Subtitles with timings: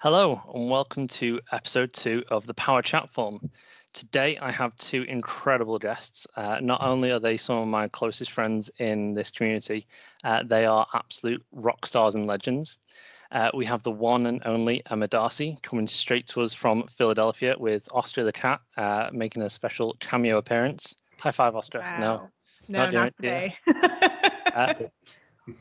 [0.00, 3.50] Hello, and welcome to episode two of the Power Chat Forum.
[3.92, 6.24] Today, I have two incredible guests.
[6.36, 9.88] Uh, not only are they some of my closest friends in this community,
[10.22, 12.78] uh, they are absolute rock stars and legends.
[13.32, 17.56] Uh, we have the one and only Emma D'Arcy coming straight to us from Philadelphia
[17.58, 20.94] with Oscar the Cat uh, making a special cameo appearance.
[21.18, 21.80] High five, Oscar.
[21.80, 21.98] Wow.
[21.98, 22.30] No,
[22.68, 23.56] No, Not not, today.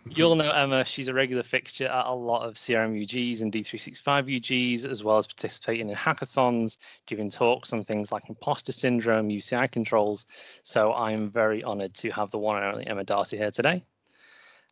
[0.09, 0.85] You'll know Emma.
[0.85, 5.17] She's a regular fixture at a lot of CRM UGs and D365 UGs, as well
[5.17, 10.25] as participating in hackathons, giving talks on things like imposter syndrome, UCI controls.
[10.63, 13.85] So I'm very honoured to have the one and only Emma D'Arcy here today.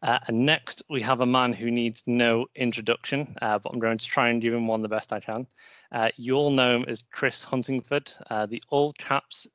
[0.01, 3.97] Uh, and next, we have a man who needs no introduction, uh, but I'm going
[3.97, 5.47] to try and give him one the best I can.
[5.91, 9.47] Uh, you all know him as Chris Huntingford, uh, the all caps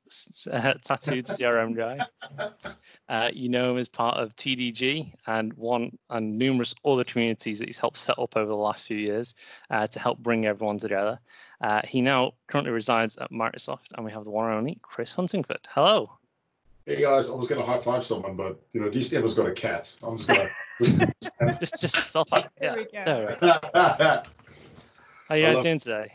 [0.51, 1.99] uh, tattooed CRM guy.
[3.09, 7.67] Uh, you know him as part of TDG and one and numerous other communities that
[7.67, 9.35] he's helped set up over the last few years
[9.69, 11.19] uh, to help bring everyone together.
[11.61, 15.13] Uh, he now currently resides at Microsoft, and we have the one and only Chris
[15.13, 15.65] Huntingford.
[15.67, 16.11] Hello.
[16.85, 19.35] Hey guys, I was going to high five someone, but you know, at least Emma's
[19.35, 19.95] got a cat.
[20.01, 20.49] I'm just going
[20.81, 21.57] to.
[21.59, 22.51] Just just stop that.
[22.59, 23.03] There we go.
[23.05, 24.23] There we go.
[25.31, 25.63] How are you guys Hello.
[25.63, 26.11] doing today?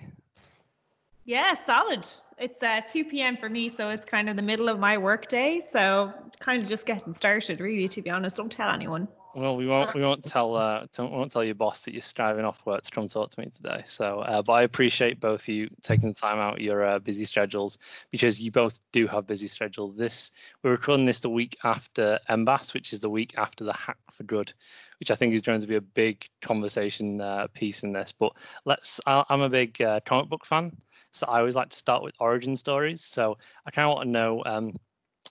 [1.25, 2.07] yeah, solid.
[2.37, 3.39] It's uh, 2 p.m.
[3.39, 5.59] for me, so it's kind of the middle of my work day.
[5.59, 8.37] So kind of just getting started, really, to be honest.
[8.37, 9.09] Don't tell anyone.
[9.35, 12.03] Well, we won't we won't tell uh don't, we won't tell your boss that you're
[12.03, 13.85] striving off work to come talk to me today.
[13.87, 17.79] So, uh, but I appreciate both you taking the time out your uh, busy schedules
[18.11, 19.97] because you both do have busy schedules.
[19.97, 20.31] This
[20.63, 24.25] we're recording this the week after MBAS, which is the week after the Hack for
[24.25, 24.53] Good,
[25.01, 28.13] which I think is going to be a big conversation uh, piece in this.
[28.13, 28.33] But
[28.65, 30.77] let's I, I'm a big uh, comic book fan,
[31.13, 33.03] so I always like to start with origin stories.
[33.03, 34.43] So I kind of want to know.
[34.45, 34.77] Um,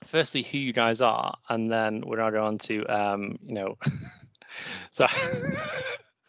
[0.03, 3.53] firstly who you guys are and then we're going to go on to um you
[3.53, 3.77] know
[4.91, 5.07] so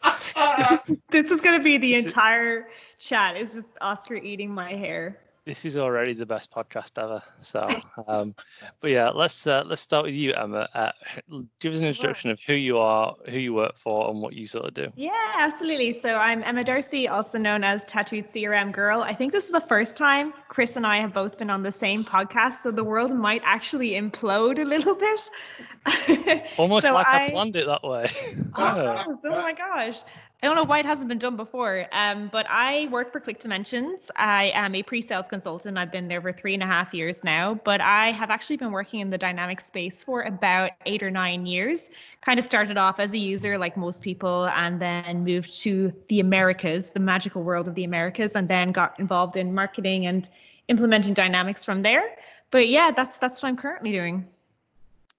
[1.09, 2.67] This is going to be the entire
[2.99, 3.35] chat.
[3.35, 5.19] It's just Oscar eating my hair.
[5.47, 8.35] This is already the best podcast ever so um
[8.81, 10.91] but yeah let's uh, let's start with you emma uh,
[11.61, 14.45] give us an introduction of who you are who you work for and what you
[14.45, 15.93] sort of do Yeah, absolutely.
[15.93, 19.01] So I'm Emma D'Arcy, also known as Tattooed CRM Girl.
[19.01, 21.71] I think this is the first time Chris and I have both been on the
[21.71, 26.43] same podcast, so the world might actually implode a little bit.
[26.57, 27.27] almost So like I...
[27.27, 28.11] I- planned it that way
[28.57, 29.99] Oh, oh my gosh.
[30.43, 34.11] I don't know why it hasn't been done before, um, but I work for ClickDimensions.
[34.15, 35.79] I am a pre-sales consultant.
[35.79, 38.71] I've been there for three and a half years now, but I have actually been
[38.71, 41.89] working in the dynamic space for about eight or nine years.
[42.21, 46.19] Kind of started off as a user, like most people, and then moved to the
[46.19, 50.29] Americas, the magical world of the Americas, and then got involved in marketing and
[50.67, 52.15] implementing dynamics from there.
[52.51, 54.27] But yeah, that's that's what I'm currently doing.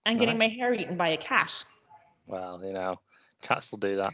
[0.07, 1.65] And getting my hair eaten by a cat.
[2.29, 3.01] well you know
[3.43, 4.13] cats will do that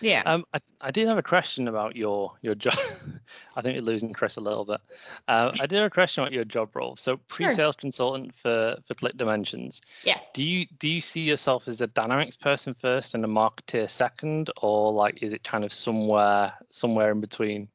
[0.00, 0.22] Yeah.
[0.26, 2.78] Um, I, I did have a question about your your job.
[3.56, 4.80] I think you're losing Chris a little bit.
[5.26, 6.96] Uh, I did have a question about your job role.
[6.96, 9.80] So pre-sales consultant for for ClickDimensions.
[10.04, 10.30] yes.
[10.34, 14.50] Do you do you see yourself as a dynamics person first and a marketer second,
[14.60, 17.68] or like is it kind of somewhere somewhere in between?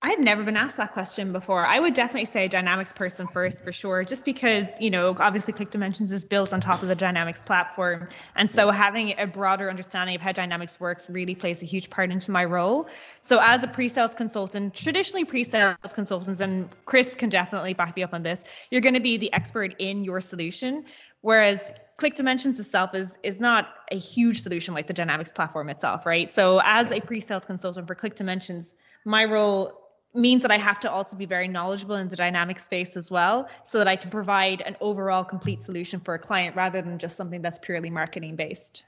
[0.00, 1.66] I've never been asked that question before.
[1.66, 6.12] I would definitely say Dynamics person first for sure, just because, you know, obviously ClickDimensions
[6.12, 8.08] is built on top of the Dynamics platform.
[8.36, 12.12] And so having a broader understanding of how Dynamics works really plays a huge part
[12.12, 12.86] into my role.
[13.22, 18.14] So as a pre-sales consultant, traditionally pre-sales consultants, and Chris can definitely back me up
[18.14, 20.84] on this, you're going to be the expert in your solution.
[21.22, 26.30] Whereas ClickDimensions itself is is not a huge solution like the Dynamics platform itself, right?
[26.30, 31.16] So as a pre-sales consultant for ClickDimensions, my role means that I have to also
[31.16, 34.76] be very knowledgeable in the dynamic space as well, so that I can provide an
[34.80, 38.84] overall complete solution for a client rather than just something that's purely marketing based.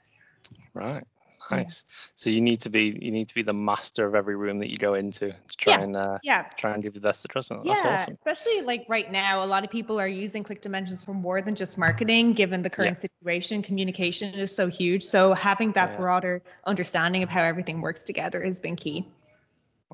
[0.73, 1.03] Right.
[1.49, 1.57] Yeah.
[1.57, 1.83] Nice.
[2.15, 4.69] So you need to be you need to be the master of every room that
[4.69, 5.81] you go into to try Yeah.
[5.81, 6.43] and uh, Yeah.
[6.57, 7.49] try and give the best trust.
[7.49, 8.17] That's yeah, awesome.
[8.25, 11.77] especially like right now, a lot of people are using ClickDimensions for more than just
[11.77, 13.61] marketing, given the current situation.
[13.61, 15.03] Communication is so huge.
[15.03, 15.97] So having that Yeah.
[15.97, 19.05] broader understanding of how everything works together has been key.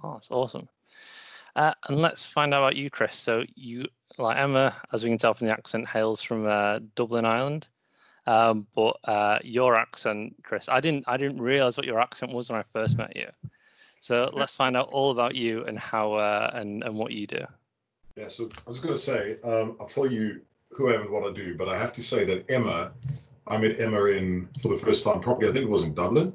[0.04, 0.70] Oh, that's awesome.
[1.58, 3.16] Uh, and let's find out about you, Chris.
[3.16, 3.88] So you,
[4.20, 7.68] like Emma, as we can tell from the accent, hails from uh, Dublin, Ireland.
[8.28, 12.50] Um, but uh, your accent, Chris, I didn't, I didn't realize what your accent was
[12.50, 13.28] when I first met you.
[14.02, 17.44] So let's find out all about you and how uh, and and what you do.
[18.16, 21.10] Yeah, so I was going to say, um, I'll tell you who I am and
[21.10, 22.92] what I do, but I have to say that Emma,
[23.48, 26.34] I met Emma in for the first time, probably I think it was in Dublin.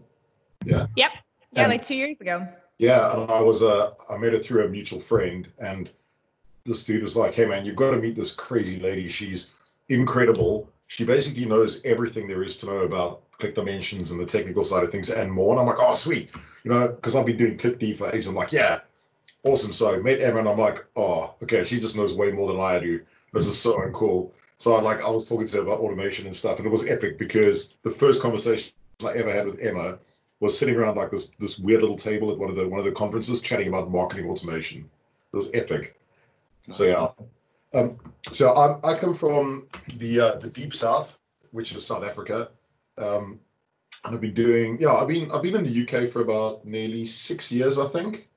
[0.65, 0.87] Yeah.
[0.97, 1.11] Yep.
[1.53, 2.49] Yeah, And- like two years ago.
[2.83, 5.89] Yeah, and I was uh, I met her through a mutual friend, and
[6.65, 9.09] this dude was like, "Hey man, you've got to meet this crazy lady.
[9.09, 9.55] She's
[9.89, 10.69] incredible.
[10.89, 14.91] She basically knows everything there is to know about ClickDimensions and the technical side of
[14.91, 16.33] things and more." And I'm like, "Oh, sweet,"
[16.65, 18.27] you know, because I've been doing ClickD for ages.
[18.27, 18.81] I'm like, "Yeah,
[19.45, 19.73] awesome.
[19.73, 22.61] So I met Emma and I'm like, oh, okay, she just knows way more than
[22.61, 23.01] I do.
[23.33, 24.35] This is so cool.
[24.57, 26.89] So I like I was talking to her about automation and stuff, and it was
[26.89, 28.73] epic because the first conversation
[29.05, 29.99] I ever had with Emma
[30.43, 32.85] was sitting around like this this weird little table at one of the one of
[32.85, 34.81] the conferences chatting about marketing automation.
[35.33, 36.01] It was epic.
[36.73, 37.09] So yeah.
[37.79, 37.97] Um,
[38.31, 41.17] so I'm, I come from the uh, the deep south,
[41.53, 42.49] which is South Africa.
[42.99, 43.39] Um,
[44.05, 47.05] and I've been doing yeah I've been I've been in the UK for about nearly
[47.05, 48.29] six years I think,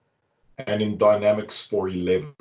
[0.59, 2.35] and in Dynamics for eleven.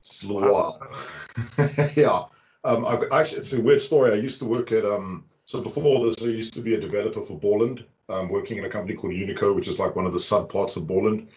[0.00, 0.78] It's a little wow.
[0.78, 1.88] while.
[1.96, 2.24] yeah.
[2.64, 4.12] Um, I, actually, it's a weird story.
[4.12, 7.22] I used to work at um, so before this, I used to be a developer
[7.22, 10.20] for Borland, um, working in a company called Unico, which is like one of the
[10.20, 11.28] sub parts of Borland.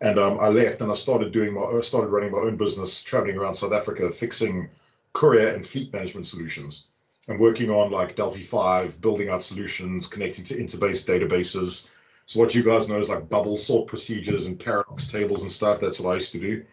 [0.00, 3.02] And um, I left and I started doing my, I started running my own business,
[3.02, 4.68] traveling around South Africa, fixing
[5.12, 6.88] courier and fleet management solutions,
[7.28, 11.88] and working on like Delphi five, building out solutions, connecting to interbase databases.
[12.26, 15.80] So what you guys know is like bubble sort procedures and paradox tables and stuff.
[15.80, 16.64] That's what I used to do.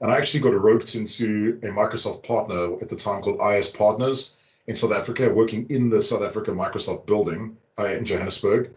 [0.00, 4.34] And I actually got roped into a Microsoft partner at the time called IS Partners
[4.66, 8.70] in South Africa, working in the South Africa Microsoft building uh, in Johannesburg.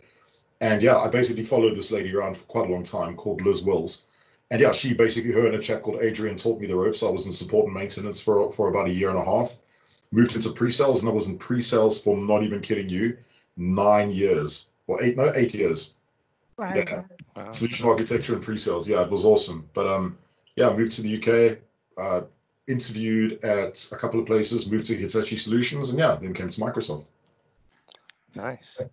[0.63, 3.63] And yeah, I basically followed this lady around for quite a long time called Liz
[3.63, 4.05] Wills.
[4.49, 7.03] And yeah, she basically, her and a chap called Adrian taught me the ropes.
[7.03, 9.57] I was in support and maintenance for, for about a year and a half.
[10.13, 13.17] Moved into pre-sales, and I was in pre-sales for not even kidding you,
[13.57, 14.69] nine years.
[14.87, 15.95] Or eight, no, eight years.
[16.57, 16.71] Wow.
[16.73, 17.01] Yeah.
[17.35, 17.51] Wow.
[17.51, 18.87] Solution architecture and pre-sales.
[18.87, 19.67] Yeah, it was awesome.
[19.73, 20.17] But um,
[20.55, 21.57] yeah, I moved to the UK,
[21.97, 22.25] uh,
[22.69, 26.61] interviewed at a couple of places, moved to Hitachi Solutions, and yeah, then came to
[26.61, 27.03] Microsoft.
[28.33, 28.77] Nice.
[28.79, 28.87] Yeah.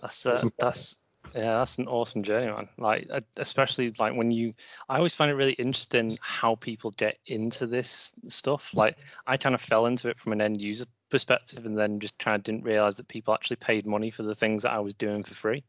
[0.00, 0.96] That's uh, that's
[1.34, 2.68] yeah, that's an awesome journey, man.
[2.78, 4.54] Like, especially like when you,
[4.88, 8.70] I always find it really interesting how people get into this stuff.
[8.74, 12.18] Like, I kind of fell into it from an end user perspective, and then just
[12.18, 14.94] kind of didn't realize that people actually paid money for the things that I was
[14.94, 15.64] doing for free.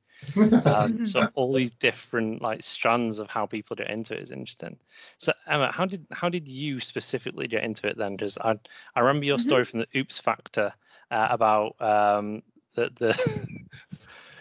[0.65, 4.77] um, so all these different like strands of how people get into it is interesting.
[5.17, 8.15] So Emma, how did how did you specifically get into it then?
[8.15, 8.57] Because I
[8.95, 9.47] I remember your mm-hmm.
[9.47, 10.73] story from the Oops Factor
[11.11, 12.41] uh, about um,
[12.75, 13.47] the the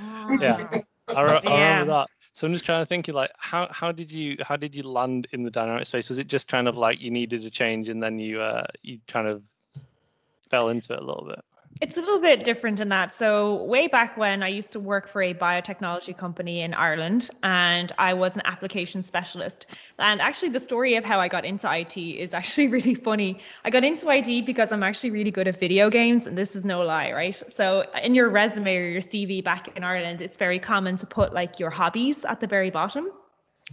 [0.00, 0.80] yeah.
[1.08, 2.08] I, I remember that.
[2.32, 5.26] So I'm just trying to think like how how did you how did you land
[5.32, 6.08] in the dynamic space?
[6.08, 8.98] Was it just kind of like you needed a change and then you uh you
[9.08, 9.42] kind of
[10.50, 11.42] fell into it a little bit?
[11.82, 13.12] It's a little bit different in that.
[13.12, 17.92] So, way back when I used to work for a biotechnology company in Ireland and
[17.98, 19.66] I was an application specialist.
[19.98, 23.38] And actually, the story of how I got into IT is actually really funny.
[23.64, 26.64] I got into IT because I'm actually really good at video games, and this is
[26.64, 27.34] no lie, right?
[27.34, 31.34] So, in your resume or your CV back in Ireland, it's very common to put
[31.34, 33.10] like your hobbies at the very bottom.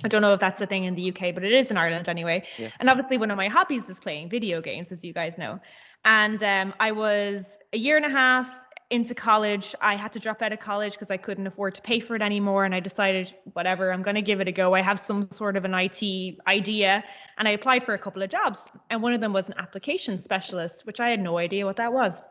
[0.03, 2.09] I don't know if that's a thing in the UK, but it is in Ireland
[2.09, 2.43] anyway.
[2.57, 2.71] Yeah.
[2.79, 5.59] And obviously, one of my hobbies is playing video games, as you guys know.
[6.05, 9.73] And um, I was a year and a half into college.
[9.81, 12.21] I had to drop out of college because I couldn't afford to pay for it
[12.21, 12.65] anymore.
[12.65, 14.75] And I decided, whatever, I'm going to give it a go.
[14.75, 17.03] I have some sort of an IT idea.
[17.37, 18.69] And I applied for a couple of jobs.
[18.89, 21.91] And one of them was an application specialist, which I had no idea what that
[21.91, 22.21] was.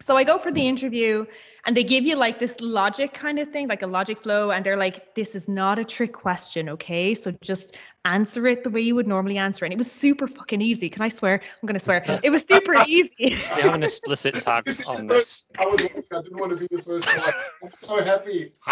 [0.00, 1.24] So I go for the interview
[1.64, 4.50] and they give you like this logic kind of thing, like a logic flow.
[4.50, 6.68] And they're like, this is not a trick question.
[6.70, 7.14] Okay.
[7.14, 9.68] So just answer it the way you would normally answer it.
[9.68, 10.88] And it was super fucking easy.
[10.88, 11.34] Can I swear?
[11.42, 12.02] I'm going to swear.
[12.22, 13.12] It was super easy.
[13.18, 15.48] They have an explicit tag on this.
[15.58, 17.32] I was I didn't want to be the first one.
[17.62, 18.52] I'm so happy.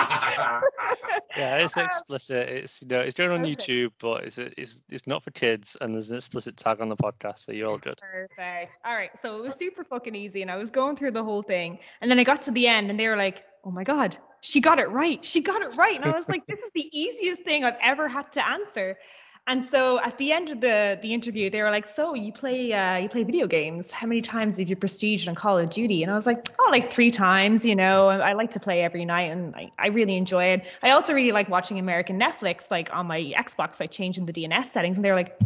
[1.37, 2.49] yeah, it's explicit.
[2.49, 5.95] It's you know, it's going on YouTube, but it's it's it's not for kids, and
[5.95, 7.99] there's an explicit tag on the podcast, so you're all good.
[8.01, 8.79] Perfect.
[8.85, 11.43] All right, so it was super fucking easy, and I was going through the whole
[11.43, 14.17] thing, and then I got to the end, and they were like, "Oh my god,
[14.41, 15.25] she got it right.
[15.25, 18.09] She got it right," and I was like, "This is the easiest thing I've ever
[18.09, 18.97] had to answer."
[19.47, 22.73] And so at the end of the the interview, they were like, "So you play
[22.73, 23.91] uh, you play video games?
[23.91, 26.69] How many times have you prestiged on Call of Duty?" And I was like, "Oh,
[26.71, 27.65] like three times.
[27.65, 30.65] You know, I, I like to play every night, and I, I really enjoy it.
[30.83, 34.65] I also really like watching American Netflix, like on my Xbox by changing the DNS
[34.65, 35.39] settings." And they were like,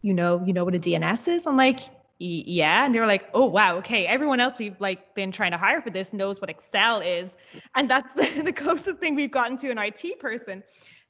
[0.00, 1.80] "You know, you know what a DNS is?" I'm like,
[2.18, 5.58] yeah and they were like oh wow okay everyone else we've like been trying to
[5.58, 7.36] hire for this knows what excel is
[7.74, 10.62] and that's the closest thing we've gotten to an it person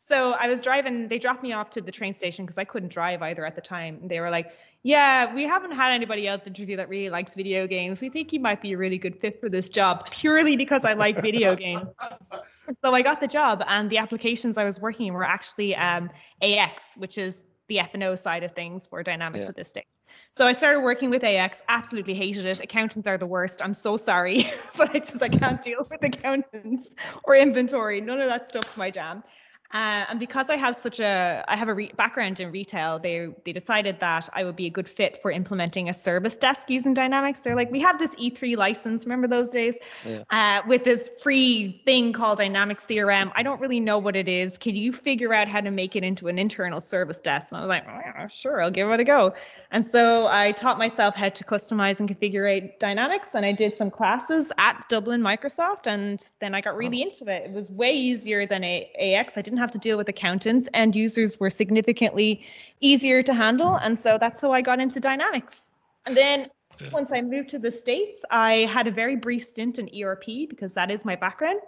[0.06, 2.90] so I was driving, they dropped me off to the train station because I couldn't
[2.90, 3.98] drive either at the time.
[4.06, 4.52] They were like,
[4.84, 8.00] Yeah, we haven't had anybody else interview that really likes video games.
[8.00, 10.92] We think you might be a really good fit for this job purely because I
[10.92, 11.88] like video games.
[12.84, 16.08] so I got the job, and the applications I was working in were actually um,
[16.40, 19.48] AX, which is the F&O side of things for Dynamics yeah.
[19.48, 19.86] at this stage.
[20.30, 22.60] So I started working with AX, absolutely hated it.
[22.60, 23.60] Accountants are the worst.
[23.60, 24.44] I'm so sorry,
[24.76, 26.94] but I just I can't deal with accountants
[27.24, 28.00] or inventory.
[28.00, 29.24] None of that stuff's my jam.
[29.72, 33.28] Uh, and because I have such a, I have a re- background in retail, they
[33.44, 36.94] they decided that I would be a good fit for implementing a service desk using
[36.94, 37.40] Dynamics.
[37.40, 40.22] They're like, we have this E3 license, remember those days, yeah.
[40.30, 43.32] uh, with this free thing called Dynamics CRM.
[43.34, 44.56] I don't really know what it is.
[44.56, 47.52] Can you figure out how to make it into an internal service desk?
[47.52, 47.86] And I was like,
[48.18, 49.34] oh, sure, I'll give it a go.
[49.70, 52.46] And so I taught myself how to customize and configure
[52.78, 57.24] Dynamics, and I did some classes at Dublin Microsoft, and then I got really into
[57.28, 57.44] it.
[57.46, 59.36] It was way easier than a- AX.
[59.36, 62.46] I didn't have to deal with accountants and users were significantly
[62.80, 63.76] easier to handle.
[63.76, 65.70] And so that's how I got into Dynamics.
[66.06, 66.48] And then
[66.92, 70.74] once I moved to the States, I had a very brief stint in ERP because
[70.74, 71.60] that is my background.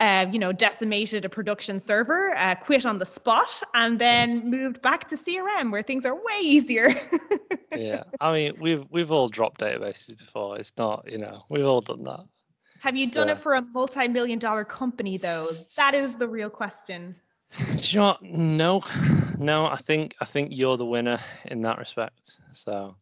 [0.00, 4.80] Uh, you know, decimated a production server, uh, quit on the spot, and then moved
[4.80, 6.94] back to CRM where things are way easier.
[7.76, 10.58] yeah, I mean, we've we've all dropped databases before.
[10.58, 12.20] It's not, you know, we've all done that.
[12.80, 13.20] Have you so.
[13.20, 15.48] done it for a multi-million dollar company though?
[15.76, 17.16] That is the real question.
[17.78, 18.16] You know?
[18.22, 18.84] No,
[19.38, 19.66] no.
[19.66, 22.34] I think I think you're the winner in that respect.
[22.52, 22.96] So,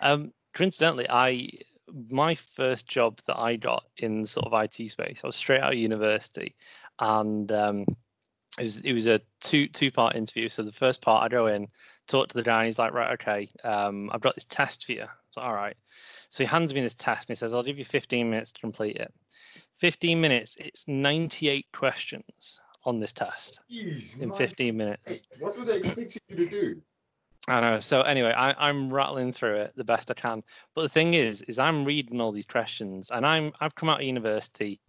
[0.00, 1.50] um, coincidentally, I
[2.10, 5.72] my first job that I got in sort of IT space, I was straight out
[5.72, 6.54] of university,
[6.98, 7.86] and um,
[8.58, 10.48] it was it was a two two part interview.
[10.48, 11.68] So the first part, I go in,
[12.06, 14.92] talk to the guy, and he's like, right, okay, um, I've got this test for
[14.92, 15.04] you.
[15.30, 15.76] So all right.
[16.28, 18.60] So he hands me this test and he says, I'll give you 15 minutes to
[18.60, 19.12] complete it.
[19.78, 24.38] 15 minutes, it's 98 questions on this test Jeez, in nice.
[24.38, 25.20] 15 minutes.
[25.38, 26.82] What do they expect you to do?
[27.46, 27.80] I know.
[27.80, 30.42] So anyway, I, am rattling through it the best I can.
[30.74, 34.00] But the thing is, is I'm reading all these questions, and I'm I've come out
[34.00, 34.80] of university.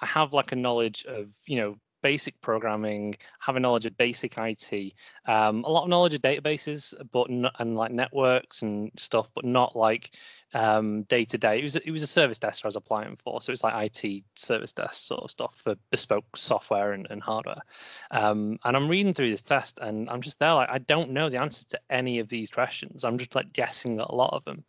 [0.00, 4.34] I have like a knowledge of you know basic programming, have a knowledge of basic
[4.36, 4.92] IT,
[5.24, 9.74] um, a lot of knowledge of databases, but and like networks and stuff, but not
[9.74, 10.14] like
[10.52, 11.58] day to day.
[11.58, 14.22] It was it was a service desk I was applying for, so it's like IT
[14.36, 17.62] service desk sort of stuff for bespoke software and, and hardware.
[18.10, 21.30] Um, and I'm reading through this test, and I'm just there like I don't know
[21.30, 23.02] the answer to any of these questions.
[23.02, 24.62] I'm just like guessing a lot of them.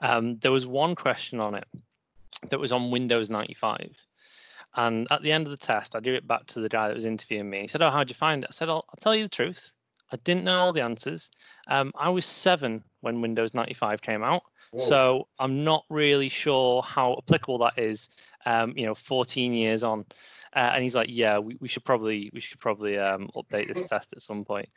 [0.00, 1.68] Um, there was one question on it
[2.50, 3.96] that was on Windows 95
[4.74, 6.94] and at the end of the test, I gave it back to the guy that
[6.94, 7.60] was interviewing me.
[7.60, 9.70] He said, "Oh, how'd you find it?" I said, "I'll, I'll tell you the truth.
[10.10, 11.30] I didn't know all the answers.
[11.68, 14.84] Um, I was seven when Windows 95 came out, Whoa.
[14.84, 18.08] so I'm not really sure how applicable that is.
[18.44, 20.06] Um, you know, 14 years on."
[20.54, 23.88] Uh, and he's like, "Yeah, we, we should probably we should probably um, update this
[23.88, 24.68] test at some point."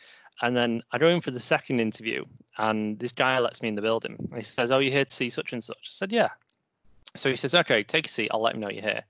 [0.42, 2.26] And then I go in for the second interview,
[2.58, 4.18] and this guy lets me in the building.
[4.20, 6.30] And he says, "Oh, you're here to see such and such." I said, "Yeah."
[7.16, 8.30] So he says, "Okay, take a seat.
[8.32, 9.06] I'll let him know you're here."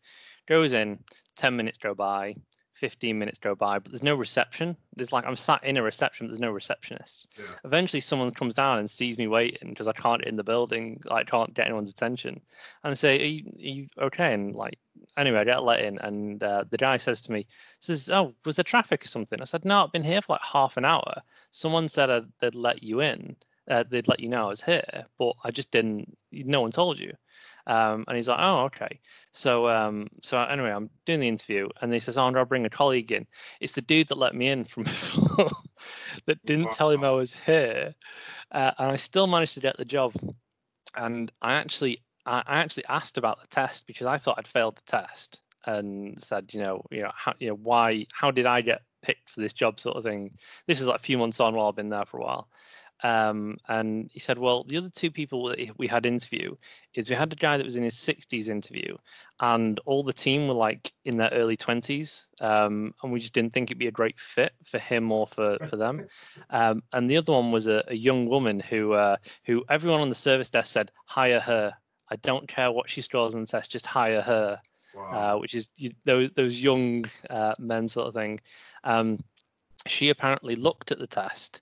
[0.48, 1.00] Goes in,
[1.36, 2.36] 10 minutes go by,
[2.76, 4.76] 15 minutes go by, but there's no reception.
[4.96, 7.30] There's like I'm sat in a reception, but there's no receptionist.
[7.38, 7.46] Yeah.
[7.64, 11.02] Eventually, someone comes down and sees me waiting because I can't get in the building,
[11.06, 12.42] like can't get anyone's attention,
[12.84, 14.78] and I say, are you, are you okay?" And like,
[15.18, 17.48] anyway, I get let in, and uh, the guy says to me,
[17.80, 20.42] "says Oh, was there traffic or something?" I said, "No, I've been here for like
[20.42, 21.22] half an hour.
[21.52, 23.38] Someone said I'd, they'd let you in,
[23.70, 26.18] uh, they'd let you know I was here, but I just didn't.
[26.32, 27.16] No one told you."
[27.68, 29.00] Um, and he's like, oh, okay.
[29.32, 32.70] So, um, so anyway, I'm doing the interview, and he says, oh, I'll bring a
[32.70, 33.26] colleague in.
[33.60, 35.50] It's the dude that let me in from before
[36.26, 37.96] that didn't tell him I was here,
[38.52, 40.14] uh, and I still managed to get the job.
[40.96, 44.92] And I actually, I actually asked about the test because I thought I'd failed the
[44.92, 48.82] test, and said, you know, you know, how, you know, why, how did I get
[49.06, 50.32] picked for this job, sort of thing.
[50.68, 52.48] This is like a few months on while I've been there for a while.
[53.04, 56.56] Um, and he said, well, the other two people that we had interview
[56.94, 58.96] is we had a guy that was in his 60s interview,
[59.40, 63.54] and all the team were like in their early 20s, um, and we just didn't
[63.54, 66.08] think it'd be a great fit for him or for for them.
[66.50, 70.10] Um, and the other one was a, a young woman who uh, who everyone on
[70.10, 71.74] the service desk said hire her.
[72.10, 74.62] I don't care what she scores on the test, just hire her.
[74.96, 75.36] Wow.
[75.36, 78.40] Uh, which is you, those those young uh, men sort of thing.
[78.86, 79.20] Um,
[79.88, 81.62] she apparently looked at the test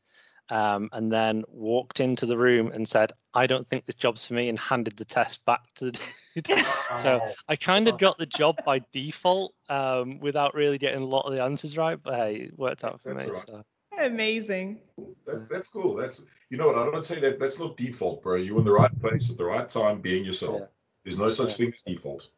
[0.50, 4.34] um, and then walked into the room and said, I don't think this job's for
[4.34, 6.00] me, and handed the test back to the
[6.42, 6.66] dude.
[6.96, 11.28] so I kind of got the job by default um, without really getting a lot
[11.28, 13.34] of the answers right, but hey, it worked out for that's me.
[13.34, 13.48] Right.
[13.48, 13.64] So.
[14.02, 14.80] Amazing.
[15.26, 15.96] That, that's cool.
[15.96, 18.36] That's you know what I don't say that that's not default, bro.
[18.36, 20.62] You're in the right place at the right time, being yourself.
[20.62, 20.66] Yeah.
[21.04, 21.66] There's no such yeah.
[21.66, 22.30] thing as default.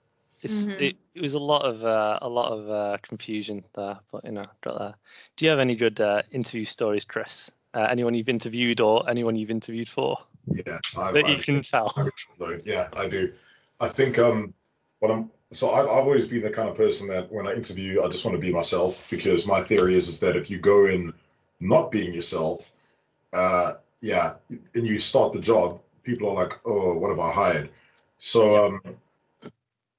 [0.43, 0.71] Mm-hmm.
[0.71, 4.31] It, it, was a lot of uh, a lot of uh, confusion there, but you
[4.31, 4.93] know, got there.
[5.35, 7.49] Do you have any good uh, interview stories, Chris?
[7.75, 10.17] Uh, anyone you've interviewed or anyone you've interviewed for?
[10.47, 11.93] Yeah, I, that you I, can tell.
[12.41, 13.31] I, yeah, I do.
[13.79, 14.53] I think um,
[14.99, 18.01] what I'm so I've, I've always been the kind of person that when I interview,
[18.03, 20.87] I just want to be myself because my theory is is that if you go
[20.87, 21.13] in
[21.59, 22.73] not being yourself,
[23.33, 27.69] uh, yeah, and you start the job, people are like, oh, what have I hired?
[28.17, 28.81] So um,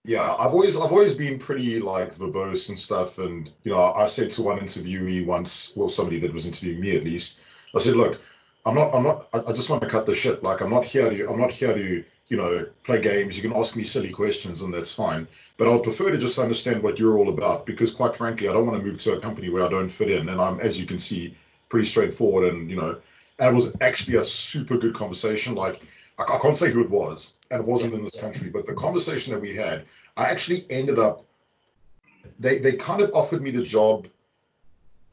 [0.06, 4.06] Yeah, I've always I've always been pretty like verbose and stuff, and you know, I
[4.06, 7.40] said to one interviewee once, well, somebody that was interviewing me at least,
[7.76, 8.20] I said, look,
[8.64, 10.42] I'm not I'm not I, I just want to cut the shit.
[10.42, 13.36] Like I'm not here to I'm not here to you know play games.
[13.36, 15.28] You can ask me silly questions, and that's fine.
[15.56, 18.66] But I'd prefer to just understand what you're all about, because quite frankly, I don't
[18.66, 20.86] want to move to a company where I don't fit in, and I'm as you
[20.86, 21.36] can see,
[21.68, 22.98] pretty straightforward, and you know,
[23.38, 25.54] and it was actually a super good conversation.
[25.54, 25.82] Like
[26.18, 28.74] I, I can't say who it was, and it wasn't in this country, but the
[28.74, 29.84] conversation that we had,
[30.16, 31.24] I actually ended up.
[32.40, 34.08] They they kind of offered me the job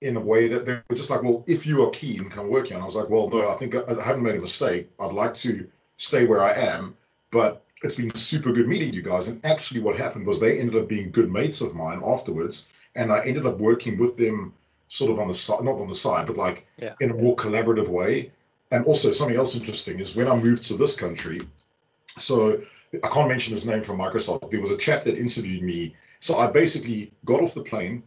[0.03, 2.67] in a way that they were just like, well, if you are keen, come work
[2.67, 2.75] here.
[2.75, 4.89] And I was like, well, no, I think I, I haven't made a mistake.
[4.99, 5.67] I'd like to
[5.97, 6.95] stay where I am,
[7.31, 9.27] but it's been super good meeting you guys.
[9.29, 13.11] And actually, what happened was they ended up being good mates of mine afterwards, and
[13.11, 14.53] I ended up working with them
[14.87, 16.93] sort of on the side, not on the side, but like Yeah.
[16.99, 18.31] in a more collaborative way.
[18.71, 21.47] And also, something else interesting is when I moved to this country,
[22.17, 22.61] so
[23.03, 24.49] I can't mention his name from Microsoft.
[24.51, 25.95] There was a chap that interviewed me.
[26.19, 28.03] So I basically got off the plane,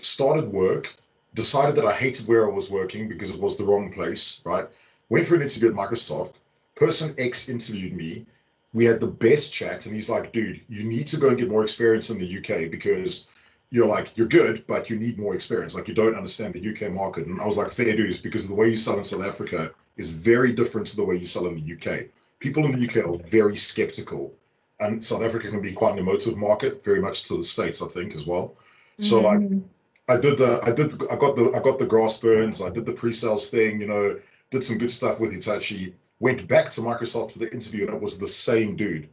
[0.00, 0.96] started work,
[1.34, 4.66] decided that I hated where I was working because it was the wrong place, right?
[5.08, 6.34] Went for an interview at Microsoft.
[6.76, 8.26] Person X interviewed me.
[8.72, 11.48] We had the best chat, and he's like, dude, you need to go and get
[11.48, 13.28] more experience in the UK because
[13.70, 15.74] you're like, you're good, but you need more experience.
[15.74, 17.26] Like, you don't understand the UK market.
[17.26, 20.08] And I was like, fair dues, because the way you sell in South Africa is
[20.08, 22.06] very different to the way you sell in the UK.
[22.40, 24.32] People in the UK are very skeptical,
[24.80, 27.86] and South Africa can be quite an emotive market, very much to the States, I
[27.86, 28.54] think, as well.
[29.00, 29.62] So, like, Mhm.
[30.08, 32.60] I did the I did I got the I got the grass burns.
[32.60, 33.80] I did the pre-sales thing.
[33.80, 34.20] You know,
[34.50, 35.94] did some good stuff with Hitachi.
[36.20, 39.08] Went back to Microsoft for the interview, and it was the same dude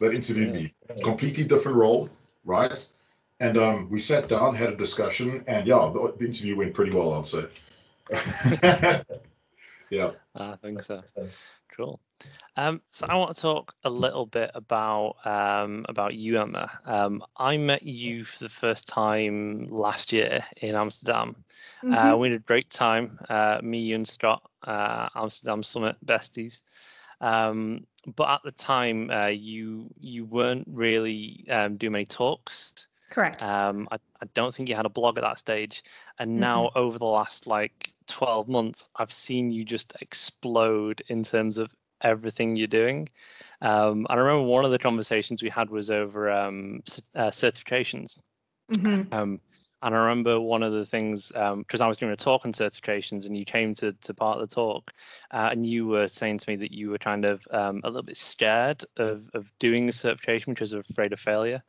[0.00, 0.74] that interviewed me.
[1.02, 2.08] Completely different role,
[2.44, 2.88] right?
[3.40, 6.96] And um, we sat down, had a discussion, and yeah, the, the interview went pretty
[6.96, 7.46] well, I'd say.
[9.90, 10.12] yeah.
[10.36, 11.00] I think so.
[11.76, 12.00] Cool.
[12.56, 16.70] Um, so I want to talk a little bit about um, about you, Emma.
[16.84, 21.36] Um, I met you for the first time last year in Amsterdam.
[21.90, 22.18] Uh, Mhm.
[22.18, 23.18] we had a great time.
[23.28, 26.62] Uh, me, you, and Scott, uh, Amsterdam Summit besties.
[27.20, 27.86] Um,
[28.16, 32.74] but at the time, uh, you you weren't really um, doing many talks.
[33.10, 33.42] Correct.
[33.42, 35.82] Um, I, I don't think you had a blog at that stage.
[36.18, 41.58] And now, over the last like 12 months, I've seen you just explode in terms
[41.58, 41.70] of
[42.02, 43.08] everything you're doing.
[43.60, 46.82] Um, and I remember one of the conversations we had was over um,
[47.14, 48.16] uh, certifications.
[48.72, 49.12] Mhm.
[49.12, 49.40] Um,
[49.82, 53.26] and I remember one of the things because I was doing a talk on certifications,
[53.26, 54.92] and you came to to part of the talk,
[55.32, 58.02] uh, and you were saying to me that you were kind of um, a little
[58.02, 61.62] bit scared of of doing the certification because you're afraid of failure.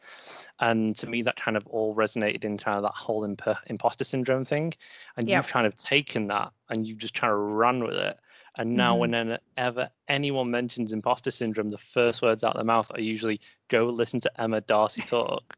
[0.59, 4.03] And to me, that kind of all resonated in kind of that whole imp- imposter
[4.03, 4.73] syndrome thing.
[5.17, 5.45] And Yep.
[5.45, 8.19] you've kind of taken that and you've just kind of run with it.
[8.57, 8.97] And now, Mhm.
[8.97, 13.85] whenever anyone mentions imposter syndrome, the first words out of their mouth are usually "Go
[13.89, 15.57] listen to Emma D'Arcy talk."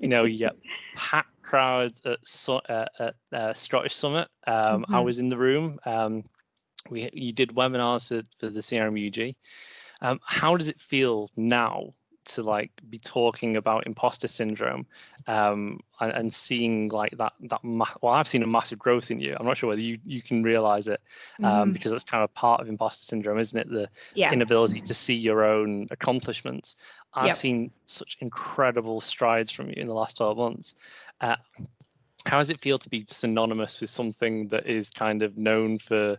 [0.00, 0.54] You know, you get
[0.94, 2.18] packed crowds at,
[2.68, 4.28] uh, at uh, Scottish Summit.
[4.46, 5.02] Um, I Mhm.
[5.02, 5.78] was in the room.
[5.84, 6.24] Um,
[6.90, 9.34] we you did webinars for, for the CRMUG.
[10.00, 14.86] Um, how does it feel now to like be talking about imposter syndrome
[15.26, 19.20] um, and, and seeing like that that ma- well, I've seen a massive growth in
[19.20, 19.36] you.
[19.38, 21.00] I'm not sure whether you you can realize it
[21.42, 21.72] um, Mhm.
[21.72, 23.68] because that's kind of part of imposter syndrome, isn't it?
[23.70, 24.32] The yeah.
[24.32, 26.76] inability to see your own accomplishments.
[27.14, 27.36] I've Yep.
[27.36, 30.74] seen such incredible strides from you in the last 12 months.
[31.20, 31.36] Uh,
[32.26, 36.18] how does it feel to be synonymous with something that is kind of known for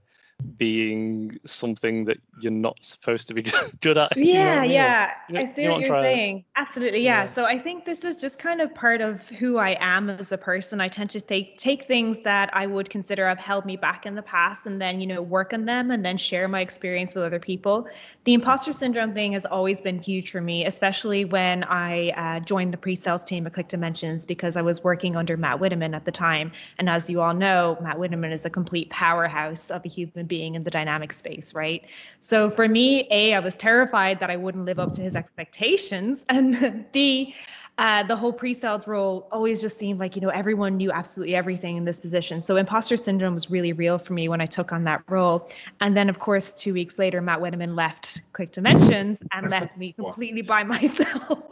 [0.57, 3.43] being something that you're not supposed to be
[3.81, 4.11] good at?
[4.11, 4.63] if you know Yeah?
[4.63, 5.11] Yeah.
[5.29, 6.45] you know- I see know what you're saying.
[6.55, 7.23] Absolutely, yeah.
[7.23, 7.25] Yeah.
[7.29, 10.37] So I think this is just kind of part of who I am as a
[10.37, 10.81] person.
[10.81, 14.15] I tend to take take things that I would consider have held me back in
[14.15, 17.23] the past and then, you know, work on them and then share my experience with
[17.23, 17.87] other people.
[18.25, 22.73] The imposter syndrome thing has always been huge for me, especially when I uh, joined
[22.73, 26.51] the pre-sales team at ClickDimensions because I was working under Matt Wittemann at the time.
[26.79, 30.32] And as you all know, Matt Wittemann is a complete powerhouse of a human being
[30.41, 31.85] in the dynamic space, right?
[32.21, 36.25] So for me, A, I was terrified that I wouldn't live up to his expectations.
[36.33, 37.35] And B,
[37.77, 41.75] uh, the whole pre-sales role always just seemed like, you know, everyone knew absolutely everything
[41.75, 42.41] in this position.
[42.41, 45.49] So imposter syndrome was really real for me when I took on that role.
[45.81, 50.43] And then, of course, two weeks later, Matt Wittemann left ClickDimensions and left me completely
[50.43, 51.43] by myself.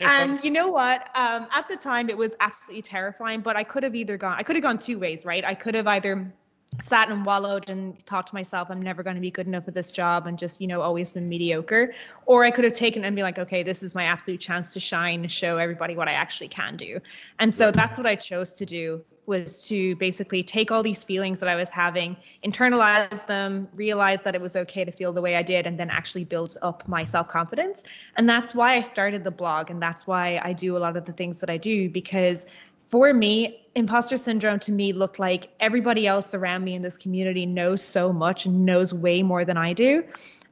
[0.00, 1.08] and you know what?
[1.14, 3.42] Um, at the time, it was absolutely terrifying.
[3.42, 4.36] But I could have either gone.
[4.38, 5.44] I could have gone two ways, right?
[5.44, 6.32] I could have either
[6.80, 9.74] sat and wallowed and thought to myself, I'm never going to be good enough at
[9.74, 11.92] this job and just, you know, always been mediocre.
[12.26, 14.80] Or I could have taken and be like, okay, this is my absolute chance to
[14.80, 17.00] shine, show everybody what I actually can do.
[17.38, 21.38] And so that's what I chose to do was to basically take all these feelings
[21.40, 25.36] that I was having, internalize them, realize that it was okay to feel the way
[25.36, 27.84] I did, and then actually build up my self confidence.
[28.16, 29.70] And that's why I started the blog.
[29.70, 32.46] And that's why I do a lot of the things that I do because
[32.92, 37.46] for me, imposter syndrome to me looked like everybody else around me in this community
[37.46, 40.04] knows so much and knows way more than I do.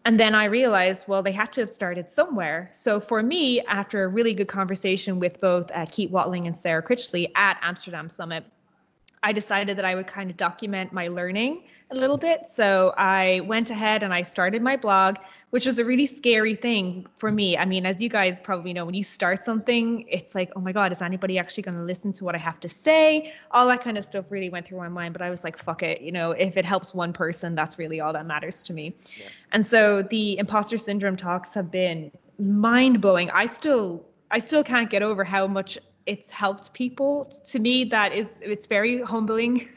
[0.06, 2.70] And then I realized, well, they had to have started somewhere.
[2.72, 6.82] So for me, after a really good conversation with both uh, Keith Whatling and Sarah
[6.82, 8.46] Critchley at Amsterdam Summit,
[9.22, 12.48] I decided that I would kind of document my learning a little bit.
[12.48, 15.16] So I went ahead and I started my blog,
[15.50, 17.56] which was a really scary thing for me.
[17.58, 20.72] I mean, as you guys probably know, when you start something, it's like, oh my
[20.72, 23.32] God, is anybody actually going to listen to what I have to say?
[23.50, 25.12] All that kind of stuff really went through my mind.
[25.12, 26.00] But I was like, fuck it.
[26.00, 28.96] You know, if it helps one person, that's really all that matters to me.
[29.18, 29.26] Yeah.
[29.52, 33.30] And so the imposter syndrome talks have been mind blowing.
[33.30, 37.32] I still I still can't get over how much it's helped people.
[37.46, 39.68] To me that is it's very humbling.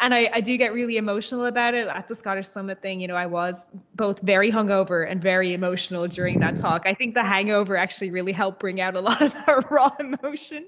[0.00, 1.88] And I, I do get really emotional about it.
[1.88, 6.06] At the scottish summit thing you know i was both very hungover and very emotional
[6.06, 6.82] during that talk.
[6.86, 10.66] I think the hangover actually really helped bring out a lot of that raw emotion.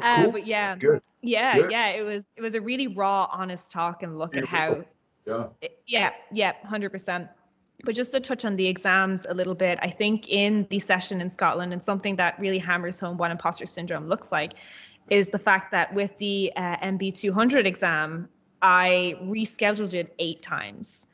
[0.00, 0.32] Uh, cool.
[0.32, 0.76] but yeah.
[1.22, 4.58] yeah yeah it was it was a really raw honest talk and look Beautiful.
[4.58, 4.84] at how
[5.26, 5.70] yeah.
[5.86, 7.28] yeah yeah 100%
[7.86, 11.20] but just to touch on the exams a little bit, I think in the session
[11.20, 14.54] in Scotland, and something that really hammers home what imposter syndrome looks like,
[15.08, 18.28] is the fact that with the uh, MB200 exam,
[18.60, 21.06] I rescheduled it eight times,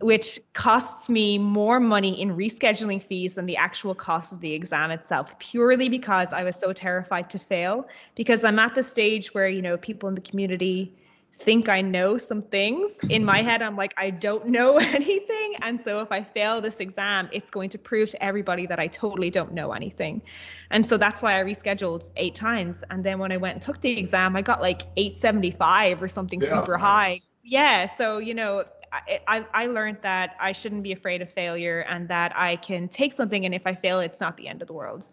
[0.00, 4.90] which costs me more money in rescheduling fees than the actual cost of the exam
[4.90, 7.88] itself, purely because I was so terrified to fail.
[8.14, 10.94] Because I'm at the stage where, you know, people in the community,
[11.40, 12.98] think I know some things.
[13.08, 15.54] In my head, I'm like, I don't know anything.
[15.62, 18.86] And so if I fail this exam, it's going to prove to everybody that I
[18.86, 20.22] totally don't know anything.
[20.70, 22.84] And so that's why I rescheduled eight times.
[22.90, 26.40] And then when I went and took the exam, I got like 875 or something
[26.40, 27.20] yeah, super high.
[27.42, 27.86] Yeah.
[27.86, 32.08] So, you know, I, I, I learned that I shouldn't be afraid of failure and
[32.08, 34.74] that I can take something and if I fail, it's not the end of the
[34.74, 35.08] world.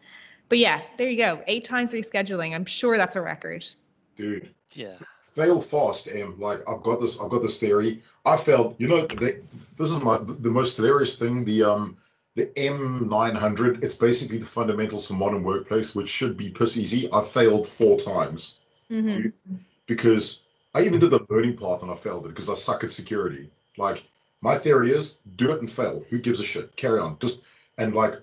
[0.49, 1.41] But yeah, there you go.
[1.47, 2.53] Eight times rescheduling.
[2.53, 3.65] I'm sure that's a record.
[4.17, 4.49] Dude.
[4.73, 4.95] Yeah
[5.37, 6.33] fail fast, Em.
[6.39, 8.01] Like I've got this, I've got this theory.
[8.25, 8.75] I failed.
[8.79, 9.39] You know, the,
[9.77, 11.45] this is my the most hilarious thing.
[11.45, 11.97] The um
[12.35, 13.83] the M900.
[13.83, 17.07] It's basically the fundamentals for modern workplace, which should be piss easy.
[17.13, 18.57] I failed four times
[18.91, 19.29] mm-hmm.
[19.85, 22.91] because I even did the learning path and I failed it because I suck at
[22.91, 23.51] security.
[23.77, 24.03] Like
[24.41, 26.03] my theory is do it and fail.
[26.09, 26.75] Who gives a shit?
[26.75, 27.17] Carry on.
[27.19, 27.43] Just
[27.77, 28.15] and like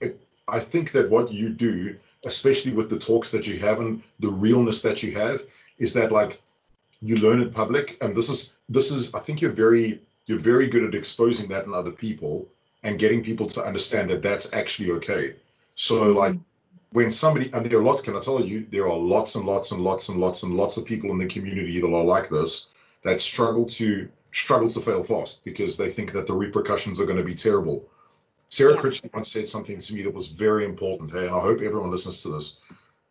[0.00, 4.02] it, I think that what you do, especially with the talks that you have and
[4.20, 5.42] the realness that you have,
[5.78, 6.40] is that like
[7.02, 10.68] you learn in public and this is this is i think you're very you're very
[10.68, 12.48] good at exposing that in other people
[12.84, 15.34] and getting people to understand that that's actually okay
[15.74, 16.18] so mm-hmm.
[16.18, 16.36] like
[16.92, 19.72] when somebody and there are lots can i tell you there are lots and lots
[19.72, 22.68] and lots and lots and lots of people in the community that are like this
[23.02, 27.18] that struggle to struggle to fail fast because they think that the repercussions are going
[27.18, 27.84] to be terrible
[28.56, 29.10] sarah yeah.
[29.14, 32.22] once said something to me that was very important hey and i hope everyone listens
[32.22, 32.60] to this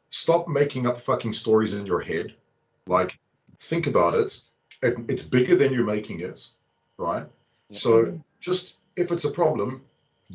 [0.09, 2.33] stop making up fucking stories in your head
[2.87, 3.17] like
[3.61, 4.41] think about it,
[4.81, 6.49] it it's bigger than you're making it,
[6.97, 7.25] right?
[7.71, 9.81] So just if it's a problem,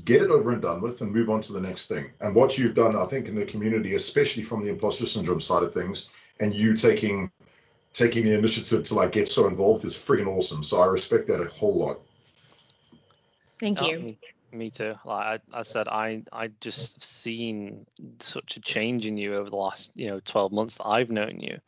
[0.04, 2.10] get it over and done with and move on to the next thing.
[2.20, 5.62] And what you've done, I think, in the community, especially from the imposter syndrome side
[5.62, 6.08] of things,
[6.40, 7.30] and you taking
[7.92, 10.62] taking the initiative to like get so involved is freaking awesome.
[10.62, 12.00] So I respect that a whole lot.
[13.58, 14.16] Thank you.
[14.22, 14.94] Oh, me, too.
[15.04, 17.86] Like I, I said, I I just seen
[18.20, 21.40] such a change in you over the last you know 12 months that I've known
[21.40, 21.58] you.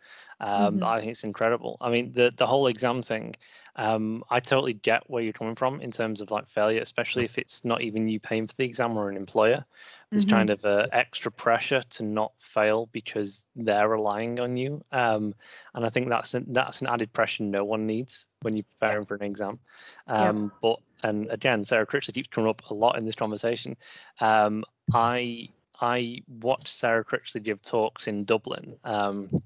[0.40, 0.84] Um, mm-hmm.
[0.84, 1.76] I think it's incredible.
[1.80, 3.34] I mean, the the whole exam thing.
[3.76, 7.38] Um, I totally get where you're coming from in terms of like failure, especially if
[7.38, 9.64] it's not even you paying for the exam or an employer.
[10.10, 10.36] There's mm-hmm.
[10.36, 15.34] kind of a extra pressure to not fail because they're relying on you, um,
[15.74, 19.04] and I think that's an, that's an added pressure no one needs when you're preparing
[19.04, 19.58] for an exam.
[20.06, 20.58] Um, yeah.
[20.62, 23.76] But and again, Sarah Critchley keeps coming up a lot in this conversation.
[24.20, 29.42] Um, I I watched Sarah Critchley give talks in Dublin um,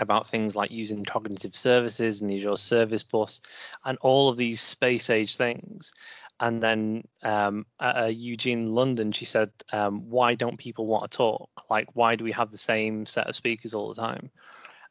[0.00, 3.40] about things like using cognitive services and the Azure Service Bus
[3.84, 5.92] and all of these space age things.
[6.40, 11.16] And then um, at uh, UG London, she said, um, "Why don't people want to
[11.16, 11.50] talk?
[11.68, 14.30] Like, why do we have the same set of speakers all the time?"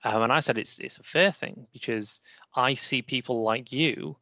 [0.03, 2.19] Um, and I said, "It's it's a fair thing because
[2.55, 4.15] I see people like you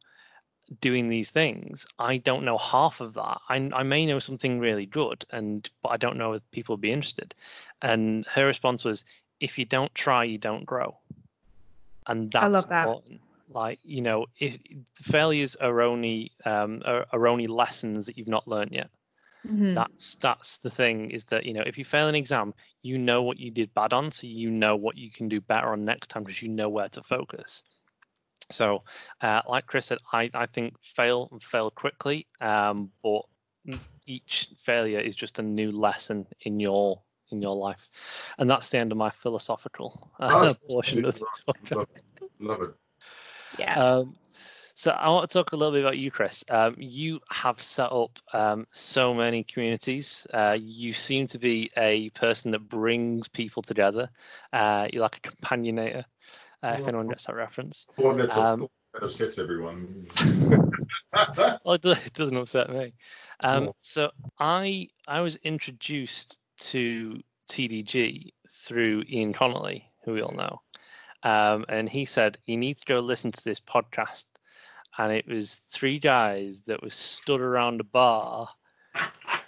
[0.80, 1.86] doing these things.
[1.98, 3.38] I don't know half of that.
[3.48, 6.80] I, I may know something really good, and but I don't know if people would
[6.80, 7.34] be interested."
[7.82, 9.04] And her response was,
[9.40, 10.98] if you don't try, you don't grow.
[12.06, 12.86] And that's I love that.
[12.86, 13.20] important.
[13.48, 14.58] Like you know if
[14.94, 18.90] failures are only um, are, are only lessons that you've not learned yet
[19.44, 19.74] Mhm.
[19.74, 23.22] that's that's the thing is that you know if you fail an exam you know
[23.22, 26.08] what you did bad on so you know what you can do better on next
[26.08, 27.62] time because you know where to focus
[28.50, 28.82] so
[29.22, 33.22] uh, like chris said i i think fail and fail quickly um, but
[34.06, 37.88] each failure is just a new lesson in your in your life
[38.38, 40.58] and that's the end of my philosophical uh, Nice.
[40.66, 41.58] portion of the talk.
[41.72, 42.02] Love it.
[42.40, 42.74] Love it.
[43.58, 43.74] Yeah.
[43.74, 44.16] Um,
[44.74, 46.44] so I want to talk a little bit about you, Chris.
[46.48, 50.24] Um, you have set up um, so many communities.
[50.32, 54.08] Uh, you seem to be a person that brings people together.
[54.52, 56.04] Uh, you're like a companionator,
[56.62, 57.86] uh, if anyone gets that reference.
[57.96, 60.06] The one that's Um, that upsets everyone.
[61.64, 62.92] Well, it, doesn't upset me.
[63.40, 70.60] Um, so I I was introduced to TDG through Ian Connolly, who we all know,
[71.22, 74.24] um, and he said you need to go listen to this podcast.
[74.96, 78.48] And it was three guys that was stood around a bar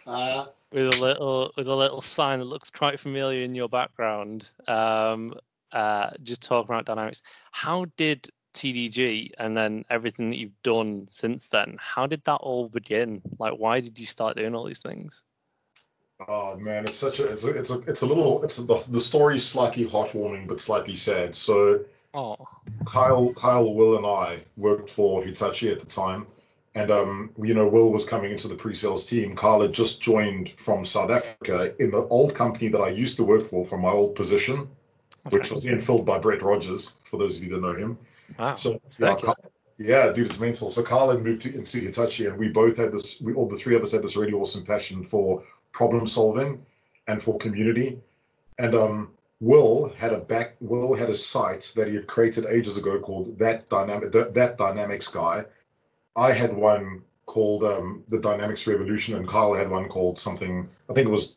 [0.07, 4.49] Uh, with a little with a little sign that looks quite familiar in your background.
[4.67, 5.35] Um,
[5.73, 7.23] uh, just talking about dynamics.
[7.53, 11.77] How did TDG and then everything that you've done since then?
[11.79, 13.23] How did that all begin?
[13.39, 15.23] Like, why did you start doing all these things?
[16.29, 18.85] Oh man, it's such a it's a it's a, it's a little it's a, the
[18.89, 21.35] the story's slightly heartwarming but slightly sad.
[21.35, 22.37] So Oh,
[22.87, 26.27] Kyle, Kyle, Will, and I worked for Hitachi at the time,
[26.75, 29.37] and um, you know, Will was coming into the pre-sales team.
[29.37, 33.25] Kyle had just joined from South Africa in the old company that I used to
[33.25, 34.69] work for from my old position,
[35.29, 36.97] which was then filled by Brett Rogers.
[37.05, 37.99] For those of you that know him,
[38.39, 38.57] wow.
[38.57, 39.37] so yeah, Kyle-
[39.79, 40.69] yeah, dude, it's mental.
[40.69, 43.21] So Kyle had moved to, into Hitachi, and we both had this.
[43.21, 46.65] We all the three of us had this really awesome passion for problem solving
[47.07, 47.99] and for community.
[48.59, 50.57] And um, Will had a back.
[50.61, 54.13] Will had a site that he had created ages ago called that dynamic.
[54.13, 55.45] That, dynamics guy.
[56.15, 60.69] I had one called um, the Dynamics Revolution, and Kyle had one called something.
[60.91, 61.37] I think it was.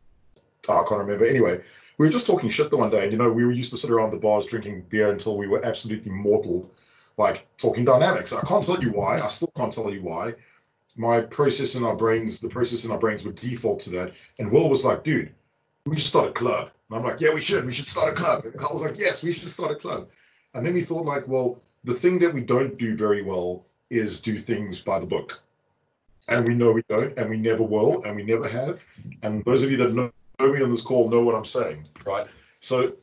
[0.67, 1.25] oh, I can't remember.
[1.25, 1.61] Anyway,
[1.97, 3.77] we were just talking shit the one day, and you know, we were used to
[3.77, 6.69] sit around the bars drinking beer until we were absolutely mortal
[7.17, 8.33] like talking dynamics.
[8.33, 9.21] I can't tell you why.
[9.21, 10.33] I still can't tell you why.
[10.95, 14.13] My process in our brains, the process in our brains would default to that.
[14.39, 15.33] And Will was like, dude,
[15.85, 16.69] we should start a club.
[16.89, 17.65] And I'm like, yeah, we should.
[17.65, 18.45] We should start a club.
[18.45, 20.09] And Carl was like, yes, we should start a club.
[20.53, 24.21] And then we thought like, well, the thing that we don't do very well is
[24.21, 25.41] do things by the book.
[26.27, 28.85] And we know we don't, and we never will, and we never have.
[29.23, 32.27] And those of you that know, me on this call know what I'm saying, right?
[32.59, 32.93] So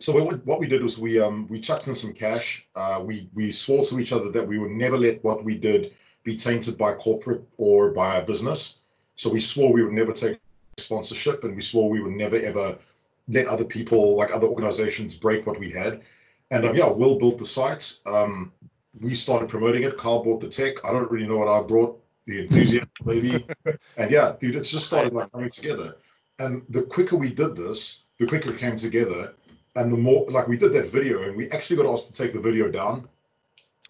[0.00, 2.66] so what, what we did was we um we chucked in some cash.
[2.74, 5.94] Uh, we we swore to each other that we would never let what we did
[6.28, 8.80] be tainted by corporate or by a business.
[9.14, 10.38] So we swore we would never take
[10.76, 12.66] sponsorship, and we swore we would never ever
[13.36, 16.02] let other people, like other organizations, break what we had.
[16.50, 17.84] And um, yeah, Will built the site.
[18.06, 18.52] Um,
[19.00, 19.96] we started promoting it.
[19.96, 20.84] Carl bought the tech.
[20.84, 21.92] I don't really know what I brought,
[22.26, 23.46] the enthusiasm maybe.
[23.96, 25.96] and yeah, dude, it's just started like coming together.
[26.38, 29.34] And the quicker we did this, the quicker it came together
[29.76, 32.32] and the more like we did that video and we actually got asked to take
[32.32, 33.08] the video down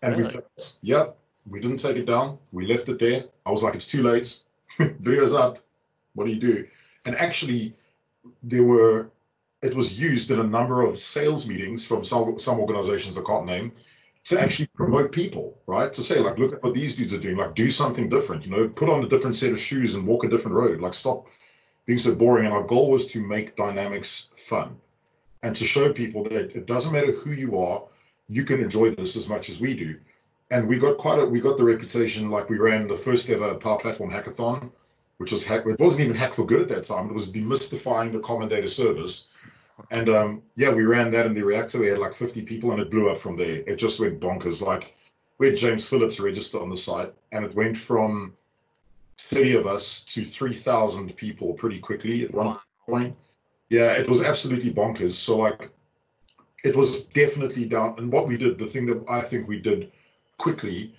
[0.02, 0.34] and we Really?
[0.34, 1.06] did yeah
[1.50, 2.38] we didn't take it down.
[2.52, 3.24] We left it there.
[3.46, 4.40] I was like it's too late.
[4.78, 5.58] Video's up.
[6.14, 6.66] What do you do?
[7.04, 7.74] And actually
[8.42, 9.10] there were
[9.62, 13.46] it was used in a number of sales meetings from some some organizations i can't
[13.46, 13.72] name
[14.24, 15.92] to actually promote people right?
[15.92, 17.36] To say like look at what these dudes are doing.
[17.36, 18.68] Like do something different you know?
[18.68, 20.80] Put on a different set of shoes and walk a different road.
[20.80, 21.26] Like stop
[21.86, 22.46] being so boring.
[22.46, 24.76] And our goal was to make dynamics fun
[25.42, 27.84] and to show people that it doesn't matter who you are,
[28.28, 29.96] you can enjoy this as much as we do.
[30.50, 33.54] And we got quite a we got the reputation like we ran the first ever
[33.54, 34.70] Power Platform hackathon,
[35.18, 35.66] which was hack.
[35.66, 37.10] It wasn't even Hack4Good at that time.
[37.10, 39.28] It was demystifying the common data service.
[39.90, 41.80] And um, yeah, we ran that in the reactor.
[41.80, 43.62] We had like 50 people, and it blew up from there.
[43.66, 44.62] It just went bonkers.
[44.62, 44.96] Like
[45.38, 48.34] we had James Phillips register on the site, and it went from
[49.18, 53.14] 30 of us to 3,000 people pretty quickly at one point.
[53.68, 55.12] Yeah, it was absolutely bonkers.
[55.12, 55.70] So like,
[56.64, 57.94] it was definitely down.
[57.98, 59.92] And what we did, the thing that I think we did
[60.38, 60.94] quickly,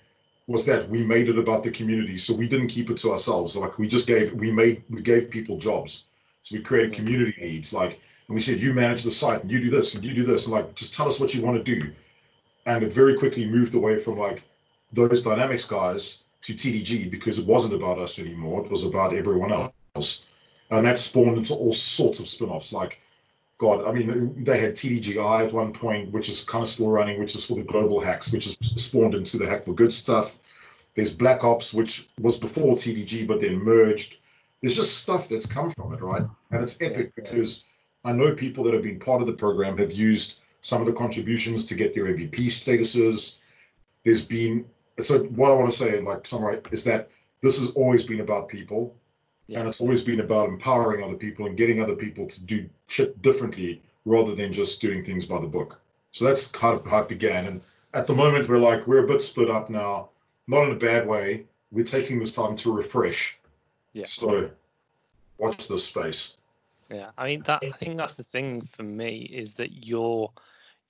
[0.46, 2.18] was that we made it about the community.
[2.18, 3.56] So we didn't keep it to ourselves.
[3.56, 6.04] Like we just gave, we made, we gave people jobs.
[6.42, 7.04] So we created mm-hmm.
[7.04, 7.72] community needs.
[7.72, 10.24] Like, and we said, you manage the site, and you do this, and you do
[10.24, 11.92] this, and like, just tell us what you want to do.
[12.66, 14.44] And it very quickly moved away from like
[14.92, 18.64] those dynamics guys to TDG because it wasn't about us anymore.
[18.64, 19.68] It was about everyone mm-hmm.
[19.96, 20.26] else.
[20.70, 22.72] And that spawned into all sorts of spin-offs.
[22.72, 23.00] Like,
[23.60, 27.20] God, I mean, they had TDGI at one point, which is kind of still running,
[27.20, 30.38] which is for the global hacks, which is spawned into the Hack4Good stuff.
[30.94, 34.16] There's Black Ops, which was before TDG, but then merged.
[34.62, 36.22] There's just stuff that's come from it, right?
[36.50, 37.66] And it's epic because
[38.02, 40.94] I know people that have been part of the program have used some of the
[40.94, 43.40] contributions to get their MVP statuses.
[44.04, 44.64] there's been
[45.00, 47.10] so what I want to say, like summarize, is that
[47.42, 48.96] this has always been about people,
[49.50, 49.58] Yeah.
[49.58, 53.20] and it's always been about empowering other people and getting other people to do shit
[53.20, 55.80] differently rather than just doing things by the book.
[56.12, 57.46] So that's kind of how it began.
[57.46, 57.60] And
[57.92, 60.10] at the moment, we're like we're a bit split up now,
[60.46, 61.46] not in a bad way.
[61.72, 63.40] We're taking this time to refresh.
[63.92, 64.06] Yeah.
[64.06, 64.50] So
[65.38, 66.36] watch this space.
[66.88, 67.60] Yeah, I mean that.
[67.64, 70.30] I think that's the thing for me is that you're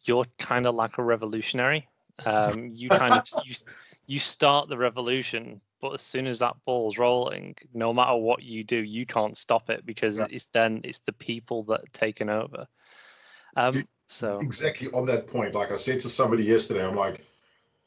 [0.05, 1.89] you're kind of like a revolutionary.
[2.27, 3.55] Um, you kind of you
[4.07, 8.65] you start the revolution, but as soon as that ball's rolling, no matter what you
[8.65, 10.27] do, you can't stop it because Yeah.
[10.31, 12.67] it's then it's the people that are taken over.
[13.57, 15.55] Um, so exactly on that point.
[15.55, 17.25] Like I said to somebody yesterday, I'm like,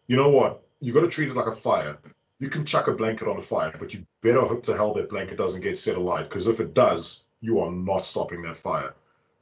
[0.08, 0.63] you know what?
[0.79, 1.97] You got to treat it like a fire.
[2.39, 5.10] You can chuck a blanket on a fire, but you better hope to hell that
[5.10, 6.29] blanket doesn't get set alight.
[6.29, 8.93] Because if it does, you are not stopping that fire.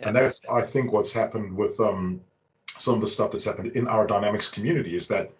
[0.02, 2.22] And that's, I think, what's happened with um,
[2.68, 5.32] some of the stuff that's happened in our dynamics community is that,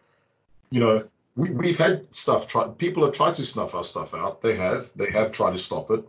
[0.70, 1.04] you know,
[1.36, 4.42] we, we've had stuff try people have tried to snuff our stuff out.
[4.42, 4.92] They have.
[4.96, 6.04] They have tried to stop it.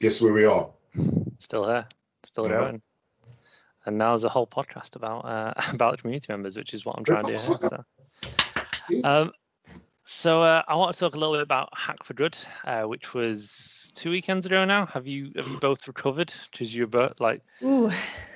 [0.00, 0.68] Guess where we are?
[1.38, 1.86] still here,
[2.24, 2.58] still Yeah.
[2.58, 2.82] going.
[3.86, 7.04] And now there's a whole podcast about uh, about community members, which is what I'm
[7.04, 7.68] trying That's to do.
[7.70, 7.84] Here,
[8.82, 9.08] so.
[9.08, 9.32] Um,
[10.04, 14.10] so uh, I want to talk a little bit about Hack4Good, uh, which was two
[14.10, 14.86] weekends ago now.
[14.86, 16.32] Have you have you both recovered?
[16.50, 17.90] Because you're both like Ooh,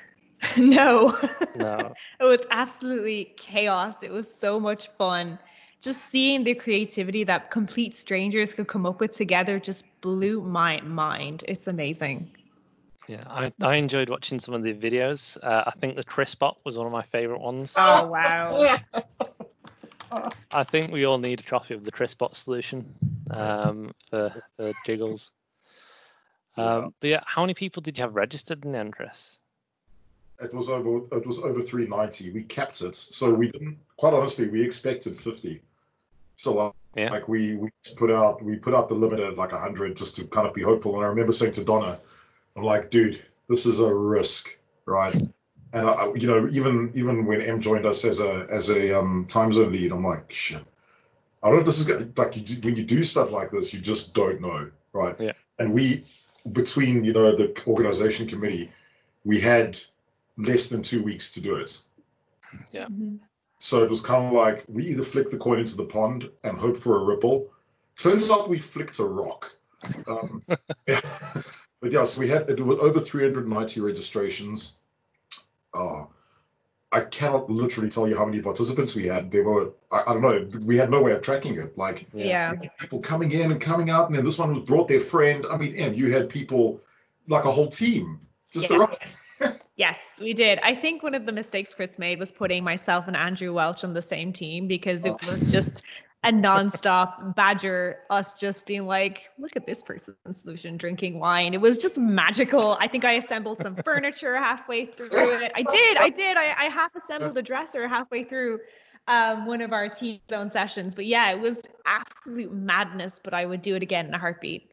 [0.56, 1.16] no.
[1.56, 4.02] no, it was absolutely chaos.
[4.02, 5.38] It was so much fun.
[5.84, 10.80] Just seeing the creativity that complete strangers could come up with together just blew my
[10.80, 11.44] mind.
[11.46, 12.30] It's amazing.
[13.06, 15.36] yeah, I, I enjoyed watching some of the videos.
[15.42, 17.74] Uh, I think the Chris bot was one of my favorite ones.
[17.76, 18.78] Oh wow.
[20.50, 22.94] I think we all need a trophy of the Chris bot solution
[23.30, 25.32] um, for for Jiggles.
[26.56, 29.38] Um, but yeah, how many people did you have registered in the end, Chris?
[30.42, 30.98] It was over.
[31.14, 32.30] It was over 390.
[32.30, 33.78] We capped it, so we didn't.
[33.98, 35.60] Quite honestly, we expected 50.
[36.36, 37.10] So like, Yeah.
[37.10, 40.26] like we we put out we put out the limit at like 100 just to
[40.26, 40.94] kind of be hopeful.
[40.96, 41.98] And I remember saying to Donna,
[42.56, 45.14] I'm like, dude, this is a risk, right?
[45.72, 48.98] And I, I- you know, even even when M joined us as a as a
[48.98, 50.62] um, time zone lead, I'm like, shit.
[51.42, 53.50] I don't know if this is gonna- like you do, when you do stuff like
[53.50, 55.14] this, you just don't know, right?
[55.20, 55.32] Yeah.
[55.58, 56.04] And we
[56.52, 58.70] between you know the organization committee,
[59.24, 59.78] we had
[60.36, 61.80] less than two weeks to do it.
[62.72, 62.86] Yeah.
[62.86, 63.18] Mhm.
[63.58, 66.58] So it was kind of like we either flick the coin into the pond and
[66.58, 67.50] hope for a ripple.
[67.96, 69.54] Turns out we flicked a rock.
[70.06, 74.78] Um, but yeah, so we had it was over 390 registrations.
[75.72, 76.08] Oh,
[76.92, 79.30] I cannot literally tell you how many participants we had.
[79.30, 80.48] There were I, I don't know.
[80.64, 81.76] We had no way of tracking it.
[81.76, 82.54] Like Yeah.
[82.78, 85.44] people coming in and coming out, and then this one was brought their friend.
[85.50, 86.80] I mean, and you had people
[87.28, 88.76] like a whole team just Yeah.
[88.76, 88.96] around.
[89.76, 90.60] Yes, we did.
[90.62, 93.92] I think one of the mistakes Chris made was putting myself and Andrew Welch on
[93.92, 95.30] the same team because it Oh.
[95.30, 95.82] was just
[96.22, 101.52] a nonstop badger, us just being like, look at this person's solution, drinking wine.
[101.54, 102.76] It was just magical.
[102.80, 105.52] I think I assembled some furniture halfway through it.
[105.54, 106.36] I did, I did.
[106.36, 108.60] I, I half assembled a dresser halfway through
[109.08, 110.94] um, one of our team zone sessions.
[110.94, 114.70] But yeah, it was absolute madness, but I would do it again in a heartbeat.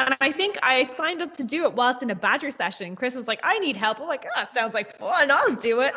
[0.00, 2.96] And I think I signed up to do it whilst in a Badger session.
[2.96, 4.00] Chris was like, I need help.
[4.00, 5.30] I'm like, oh, sounds like fun.
[5.30, 5.92] I'll do it.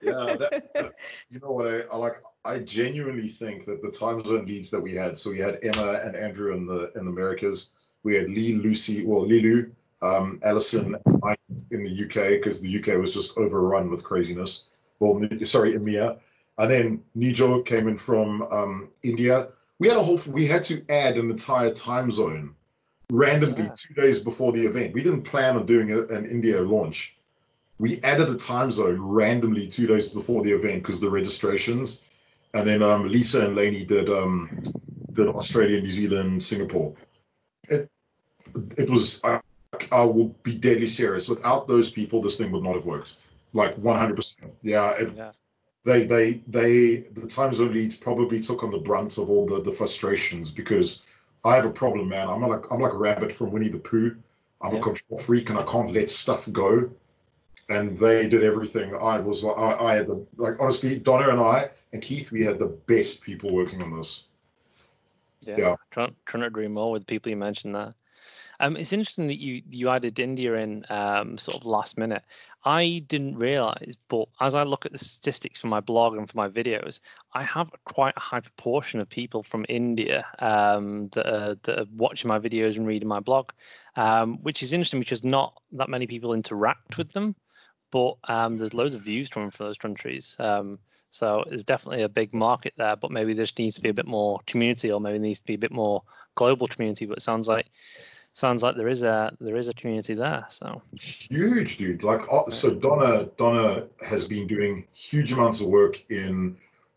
[0.00, 0.92] yeah, that,
[1.30, 2.16] you know what I, I like.
[2.44, 5.18] I genuinely think that the time zone leads that we had.
[5.18, 7.70] So we had Emma and Andrew in the in the Americas.
[8.04, 9.70] We had Lee, Lucy, well Lilu,
[10.02, 11.36] um, Alison, and I
[11.70, 14.68] in the UK because the UK was just overrun with craziness.
[15.00, 16.18] Well, sorry, EMEA,
[16.58, 19.48] and then Nijo came in from um, India.
[19.78, 20.20] We had a whole.
[20.26, 22.54] We had to add an entire time zone
[23.10, 23.74] randomly Yeah.
[23.76, 24.92] two days before the event.
[24.94, 27.18] We didn't plan on doing a, an India launch
[27.78, 32.04] we added a time zone randomly two days before the event because the registrations,
[32.54, 34.60] and then um, Lisa and Lainey did um,
[35.12, 36.94] did Australia, New Zealand, Singapore.
[37.68, 37.88] It
[38.76, 39.40] it was I,
[39.92, 41.28] I will be deadly serious.
[41.28, 43.16] Without those people, this thing would not have worked.
[43.52, 44.52] Like one hundred percent.
[44.62, 45.32] Yeah, it, Yeah.
[45.84, 49.60] They they they the time zone leads probably took on the brunt of all the
[49.62, 51.02] the frustrations because
[51.44, 52.28] I have a problem, man.
[52.28, 54.16] I'm like I'm like a rabbit from Winnie the Pooh.
[54.60, 54.78] I'm Yeah.
[54.78, 56.90] a control freak and I can't let stuff go.
[57.70, 58.94] And they did everything.
[58.94, 62.44] I was like, I, I had the like honestly, Donna and I and Keith, we
[62.44, 64.26] had the best people working on this.
[65.40, 65.74] Yeah, Yeah.
[65.90, 67.94] Trying, trying to agree more with people you mentioned there.
[68.60, 72.22] Um, it's interesting that you you added India in um, sort of last minute.
[72.76, 76.36] I didn't realize, but as I look at the statistics for my blog and for
[76.36, 77.00] my videos,
[77.32, 81.86] I have quite a high proportion of people from India um, that are that are
[81.96, 83.46] watching my videos and reading my blog,
[83.96, 87.34] um, which is interesting because not that many people interact with them,
[87.90, 90.36] but um, there's loads of views coming from those countries.
[90.38, 90.78] Um,
[91.10, 94.00] So there's definitely a big market there, but maybe there just needs to be a
[94.00, 96.02] bit more community, or maybe needs to be a bit more
[96.34, 97.06] global community.
[97.06, 97.66] But it sounds like
[98.38, 100.46] sounds like there is a there is a community there.
[100.48, 102.02] So huge, dude.
[102.02, 106.56] Like uh, so, Donna Donna has been doing huge amounts of work in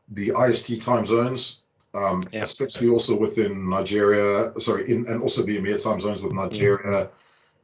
[0.09, 1.61] the IST time zones,
[1.95, 2.43] um, yeah.
[2.43, 4.53] especially also within Nigeria.
[4.59, 7.09] Sorry, in and also the EMEA time zones with Nigeria,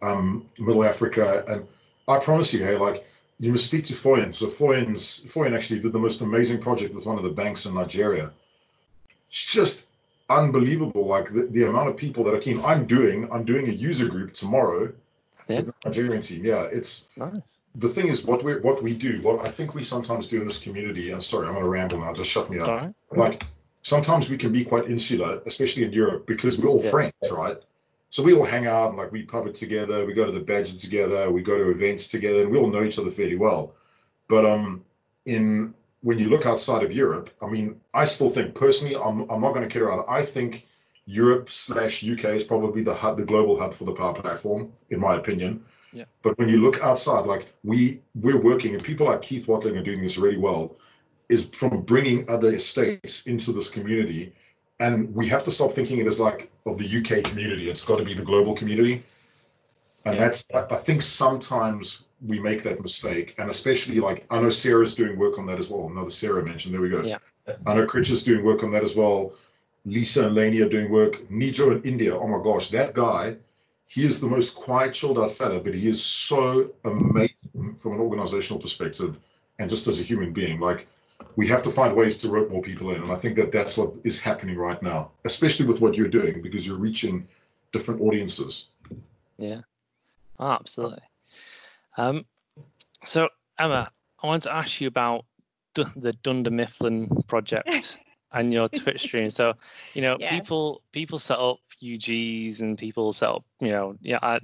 [0.01, 1.67] um, Middle Africa, and
[2.07, 3.05] I promise you, hey, like
[3.39, 4.34] you must speak to Foyen.
[4.34, 7.75] So Foyen's Foyen actually did the most amazing project with one of the banks in
[7.75, 8.32] Nigeria.
[9.30, 9.87] It's just
[10.30, 12.63] unbelievable, like the, the amount of people that are keen.
[12.63, 14.93] I'm doing I'm doing a user group tomorrow
[15.47, 15.57] yeah.
[15.57, 16.45] with the Nigerian team.
[16.45, 17.57] Yeah, it's nice.
[17.75, 20.47] The thing is, what we what we do, what I think we sometimes do in
[20.47, 21.11] this community.
[21.11, 22.13] And sorry, I'm going to ramble now.
[22.13, 22.67] Just shut me up.
[22.67, 22.93] Right.
[23.11, 23.43] Like
[23.84, 26.89] sometimes we can be quite insular, especially in Europe, because we're all yeah.
[26.89, 27.57] friends, right?
[28.09, 30.39] So we all hang out and like we pub it together, we go to the
[30.39, 33.73] Badger together, we go to events together, and we all know each other fairly well.
[34.28, 34.84] But um,
[35.25, 39.41] in when you look outside of Europe, I mean, I still think personally, I'm I'm
[39.41, 40.06] not going to kid around.
[40.08, 40.66] I think
[41.06, 45.00] Europe slash UK is probably the hub, the global hub for the power platform, in
[45.00, 45.64] my opinion.
[45.93, 46.06] Yeah.
[46.22, 49.84] But when you look outside, like we we're working, and people like Keith Whatling are
[49.84, 50.76] doing this really well,
[51.30, 54.34] is from bringing other estates into this community
[54.80, 57.70] and we have to stop thinking it as like of the UK community.
[57.70, 59.04] It's got to be the global community,
[60.08, 60.24] and yeah.
[60.24, 65.18] that's I think sometimes we make that mistake, and especially like I know Sarah's doing
[65.18, 65.88] work on that as well.
[65.88, 66.74] Another Sarah mentioned.
[66.74, 67.01] There we go.
[67.01, 67.18] Yeah.
[67.66, 69.34] I know Critch is doing work on that as well.
[69.86, 71.14] Lisa and Laney are doing work.
[71.30, 72.16] Nijo in India.
[72.16, 73.38] Oh my gosh, that guy.
[73.89, 78.01] He is the most quiet, chilled out fella, but he is so amazing from an
[78.01, 79.18] organizational perspective
[79.60, 80.60] and just as a human being.
[80.60, 80.88] Like
[81.38, 83.01] we have to find ways to rope more people in.
[83.01, 86.41] And I think that that's what is happening right now, especially with what you're doing,
[86.41, 87.26] because you're reaching
[87.72, 88.72] different audiences.
[89.38, 89.62] Yeah,
[90.40, 91.04] oh, absolutely.
[91.98, 92.26] Um,
[93.04, 93.30] so,
[93.60, 95.26] Emma, I want to ask you about
[95.74, 98.00] the Dunder Mifflin project
[98.32, 99.30] and your Twitch stream.
[99.30, 99.54] So,
[99.94, 100.30] you know, yeah.
[100.30, 104.20] people people set up UGs and people set up, you know, yeah.
[104.22, 104.40] I,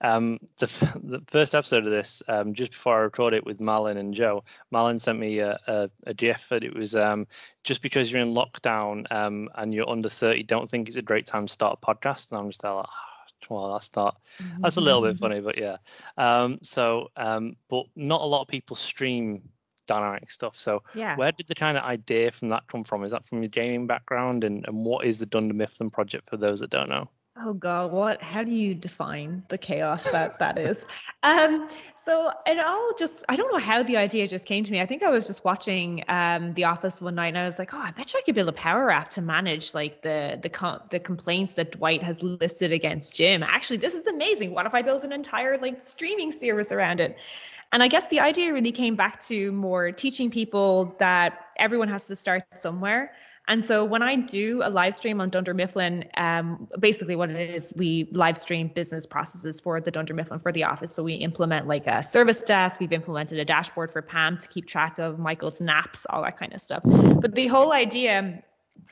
[0.00, 0.66] um, the
[1.02, 4.44] the first episode of this, um, just before I recorded it with Malin and Joe,
[4.70, 7.26] Malin sent me a, a, a GIF and it was um,
[7.64, 11.26] just because you're in lockdown um, and you're under 30, don't think it's a great
[11.26, 12.30] time to start a podcast.
[12.30, 12.86] And I'm just like,
[13.48, 14.20] well, that's not
[14.60, 15.24] that's a little bit mm-hmm.
[15.24, 15.76] funny, but yeah.
[16.16, 19.48] Um, so, um, but not a lot of people stream
[19.86, 20.56] dynamic stuff.
[20.58, 21.16] So yeah.
[21.16, 23.02] where did the kind of idea from that come from?
[23.02, 24.44] Is that from your gaming background?
[24.44, 27.08] And, and what is the Dunder Mifflin project for those that don't know?
[27.40, 28.20] Oh God, what?
[28.20, 30.84] How do you define the chaos that that is?
[31.22, 34.80] Um, so it all just—I don't know how the idea just came to me.
[34.80, 37.72] I think I was just watching um, The Office one night, and I was like,
[37.72, 40.48] "Oh, I bet you I could build a power app to manage like the the
[40.48, 43.44] com- the complaints that Dwight has listed against Jim.
[43.44, 44.52] Actually, this is amazing.
[44.52, 47.16] What if I build an entire like streaming service around it?"
[47.70, 52.06] And I guess the idea really came back to more teaching people that everyone has
[52.06, 53.12] to start somewhere.
[53.48, 57.50] And so when I do a live stream on Dunder Mifflin, um, basically what it
[57.50, 60.94] is, we live stream business processes for the Dunder Mifflin for the office.
[60.94, 62.78] So we implement like a service desk.
[62.78, 66.52] We've implemented a dashboard for Pam to keep track of Michael's naps, all that kind
[66.52, 66.82] of stuff.
[66.84, 68.42] But the whole idea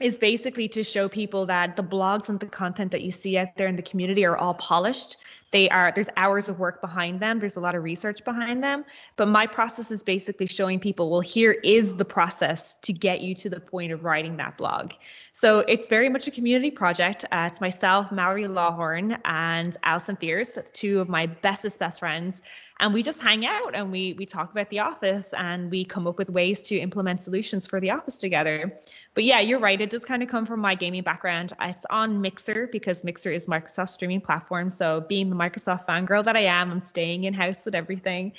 [0.00, 3.48] is basically to show people that the blogs and the content that you see out
[3.56, 5.18] there in the community are all polished
[5.52, 7.38] they are there's hours of work behind them.
[7.38, 8.84] There's a lot of research behind them.
[9.16, 13.34] But my process is basically showing people well here is the process to get you
[13.36, 14.92] to the point of writing that blog.
[15.32, 17.24] So it's very much a community project.
[17.30, 22.42] Uh, it's myself mallory lawhorn and alison fierce two of my bestest best friends.
[22.78, 26.06] And we just hang out and we we talk about the office and we come
[26.06, 28.78] up with ways to implement solutions for the office together.
[29.14, 29.80] But yeah you're right.
[29.80, 31.52] It does kind of come from my gaming background.
[31.60, 34.68] It's on mixer because mixer is microsoft's streaming platform.
[34.70, 38.32] So being the microsoft fangirl that i am i'm staying in house with everything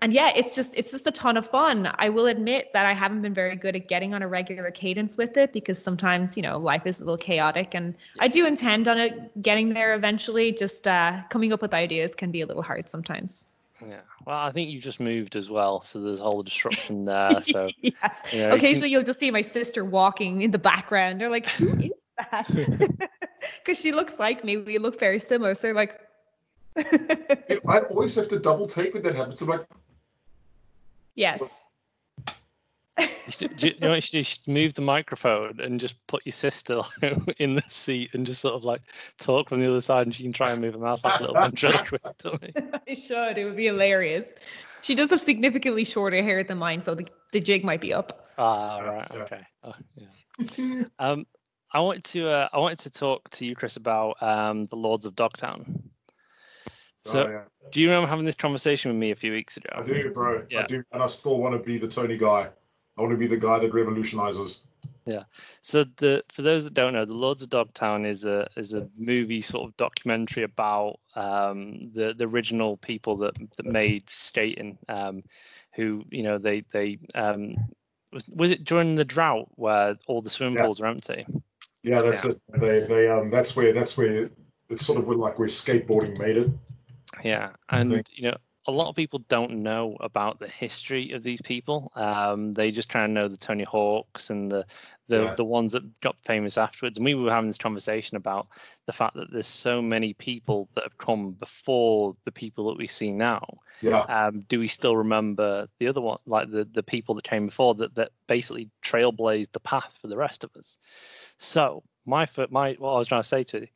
[0.00, 2.92] and yeah it's just it's just a ton of fun i will admit that i
[2.92, 6.42] haven't been very good at getting on a regular cadence with it because sometimes you
[6.42, 10.52] know life is a little chaotic and i do intend on it getting there eventually
[10.52, 13.46] just uh, coming up with ideas can be a little hard sometimes
[13.88, 14.00] yeah.
[14.26, 17.42] Well, I think you just moved as well, so there's a whole disruption there.
[17.42, 18.22] So yes.
[18.32, 21.20] You know, Occasionally, you will just see my sister walking in the background.
[21.20, 22.48] They're like, "Who is that?"
[23.58, 24.56] Because she looks like me.
[24.56, 25.54] We look very similar.
[25.54, 26.00] So like.
[26.76, 29.42] I always have to double take when that happens.
[29.42, 29.66] I'm like.
[31.14, 31.62] Yes
[32.96, 34.14] you, should, you know you should?
[34.14, 36.82] You should move the microphone and just put your sister
[37.38, 38.82] in the seat and just sort of like
[39.18, 41.22] talk from the other side, and she can try and move her mouth like a
[41.22, 42.52] little ventriloquist dummy.
[42.88, 43.38] I should.
[43.38, 44.34] It would be hilarious.
[44.82, 48.26] She does have significantly shorter hair than mine, so the, the jig might be up.
[48.36, 49.10] Ah, right.
[49.12, 49.46] Okay.
[49.62, 50.84] Oh, yeah.
[50.98, 51.26] um,
[51.72, 55.06] I wanted to uh, I wanted to talk to you, Chris, about um, the Lords
[55.06, 55.90] of Dogtown.
[57.04, 57.40] So, oh, yeah.
[57.70, 59.70] do you remember having this conversation with me a few weeks ago?
[59.74, 60.44] I do, bro.
[60.50, 60.60] Yeah.
[60.60, 62.48] I do, and I still want to be the Tony guy.
[62.96, 64.66] I want to be the guy that revolutionizes.
[65.04, 65.24] Yeah.
[65.62, 68.88] So the for those that don't know, the Lords of Dogtown is a is a
[68.96, 75.24] movie sort of documentary about um, the the original people that that made Staten, um,
[75.74, 77.56] who you know they they um,
[78.12, 80.64] was, was it during the drought where all the swimming Yeah.
[80.64, 81.26] pools were empty?
[81.82, 82.40] Yeah, that's it.
[82.58, 84.30] They they um that's where that's where
[84.68, 86.50] it's sort of like where skateboarding made it.
[87.22, 88.36] Yeah, and you know,
[88.66, 91.90] a lot of people don't know about the history of these people.
[91.94, 94.64] Um, they just try and know the Tony Hawks and the
[95.08, 96.96] the, the ones that got famous afterwards.
[96.96, 98.48] And we were having this conversation about
[98.86, 102.86] the fact that there's so many people that have come before the people that we
[102.86, 103.44] see now.
[103.80, 107.46] Yeah, Um, do we still remember the other one, like the the people that came
[107.46, 110.78] before that that basically trailblazed the path for the rest of us?
[111.38, 113.66] So my my what I was trying to say to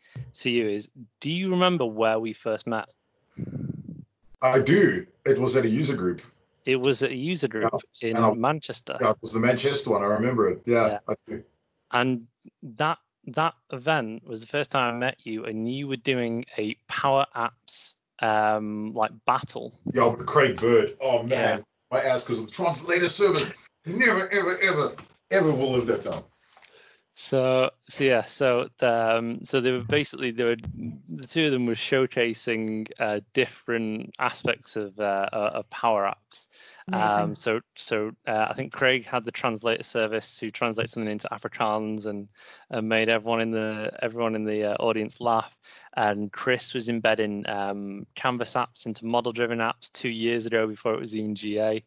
[0.41, 0.89] to you is,
[1.21, 2.89] do you remember where we first met?
[4.55, 5.07] I do.
[5.25, 6.23] It was at a user group.
[6.65, 7.73] It was at a user group
[8.03, 10.03] in and I- Manchester, Yeah, it was the Manchester one.
[10.03, 10.63] I remember it.
[10.67, 10.99] Yeah, Yeah.
[11.09, 11.43] I do.
[11.93, 12.27] and
[12.63, 16.75] that that event was the first time I met you, and you were doing a
[16.89, 19.73] Power Apps um like battle.
[19.93, 20.97] Yeah, with Craig Bird.
[21.01, 21.63] Oh man, Yeah.
[21.91, 23.69] my ass because of the translator service.
[23.85, 24.93] Never, ever, ever,
[25.31, 26.25] ever will live that down.
[27.19, 30.57] So so yeah, so um so they were basically they were
[31.09, 36.49] the two of them were showcasing uh, different aspects of uh, of Power Apps.
[36.93, 41.27] Um, so so uh, I think Craig had the translator service to translate something into
[41.33, 42.29] Afrikaans and,
[42.69, 45.57] and made everyone in the everyone in the uh, audience laugh.
[45.97, 51.01] And Chris was embedding um, Canvas apps into model-driven apps two years ago before it
[51.01, 51.83] was even GA.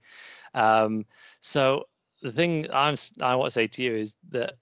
[0.56, 1.06] Um,
[1.42, 1.88] so
[2.24, 4.56] the thing I'm I want to say to you is that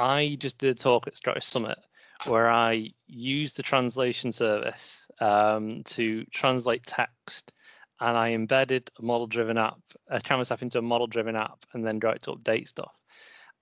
[0.00, 1.78] I just did a talk at Scottish Summit
[2.26, 7.52] where I used the translation service um, to translate text
[8.00, 9.78] and I embedded a model driven app,
[10.08, 12.92] a Canvas app into a model driven app, and then got it to update stuff.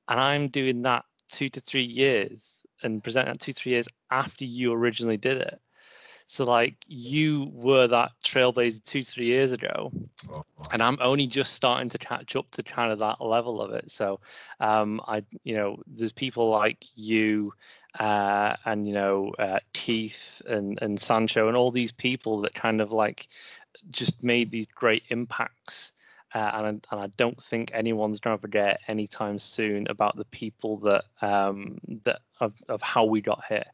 [0.09, 4.45] And I'm doing that two to three years and presenting that two, three years after
[4.45, 5.61] you originally did it.
[6.29, 9.91] So, like, you were that trailblazer two, three years ago,
[10.31, 13.73] Oh, and I'm only just starting to catch up to kind of that level of
[13.73, 13.91] it.
[13.91, 14.21] So,
[14.61, 17.55] um, I, you know, there's people like you,
[17.99, 22.83] uh, and you know, uh, Keith and and Sancho and all these people that kind
[22.83, 23.29] of like
[23.91, 25.93] just made these great impacts.
[26.35, 30.25] Uh, and, I- and I don't think anyone's going to forget anytime soon about the
[30.27, 33.65] people that um, that of, of how we got here.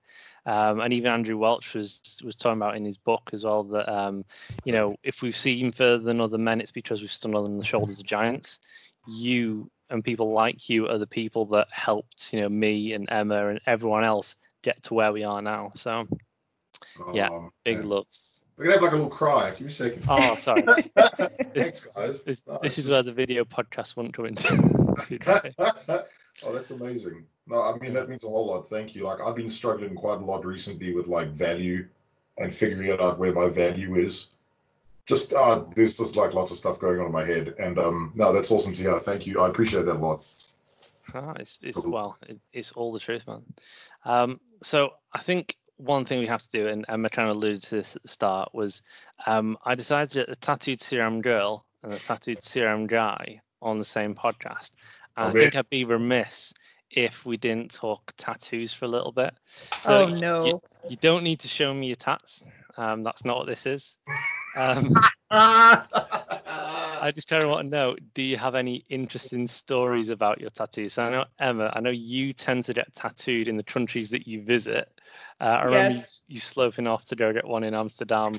[0.46, 3.88] Um, and even Andrew Welch was was talking about in his book as well that
[3.92, 4.24] um,
[4.64, 7.64] you know if we've seen further than other men, it's because we've stood on the
[7.64, 8.60] shoulders of giants.
[9.06, 13.48] You and people like you are the people that helped you know me and Emma
[13.48, 15.72] and everyone else get to where we are now.
[15.74, 16.06] So
[17.12, 17.88] Yeah, um, big man.
[17.88, 18.43] loves.
[18.56, 19.50] We're gonna have like a little cry.
[19.50, 20.04] Give me a second.
[20.08, 20.62] Oh, sorry.
[21.54, 22.22] Thanks, guys.
[22.22, 26.04] This, this is where the video podcast won't come into.
[26.44, 27.24] oh, that's amazing.
[27.46, 28.66] No, I mean that means a whole lot.
[28.68, 29.04] Thank you.
[29.04, 31.86] Like I've been struggling quite a lot recently with like value
[32.38, 34.30] and figuring out where my value is.
[35.06, 37.54] Just uh there's just like lots of stuff going on in my head.
[37.58, 38.98] And um no, that's awesome to hear.
[39.00, 39.40] Thank you.
[39.40, 40.24] I appreciate that a lot.
[41.12, 41.92] Ah, it's it's Cool.
[41.92, 43.42] well, it, it's all the truth, man.
[44.04, 47.62] Um, so I think one thing we have to do, and Emma kind of alluded
[47.62, 48.82] to this at the start, was
[49.26, 53.78] um, I decided to get the tattooed CRM girl and the tattooed CRM guy on
[53.78, 54.70] the same podcast.
[55.16, 55.40] And I Okay.
[55.40, 56.52] think I'd be remiss
[56.90, 59.34] if we didn't talk tattoos for a little bit.
[59.80, 60.44] So oh no.
[60.46, 60.60] you,
[60.90, 62.44] you don't need to show me your tats.
[62.76, 63.96] Um, that's not what this is.
[64.56, 64.90] Um,
[65.30, 70.50] I just kind of want to know: Do you have any interesting stories about your
[70.50, 70.94] tattoos?
[70.94, 71.72] So I know Emma.
[71.74, 74.93] I know you tend to get tattooed in the countries that you visit.
[75.40, 76.24] Uh, I remember you, Yes.
[76.28, 78.34] you sloping off to go get one in Amsterdam.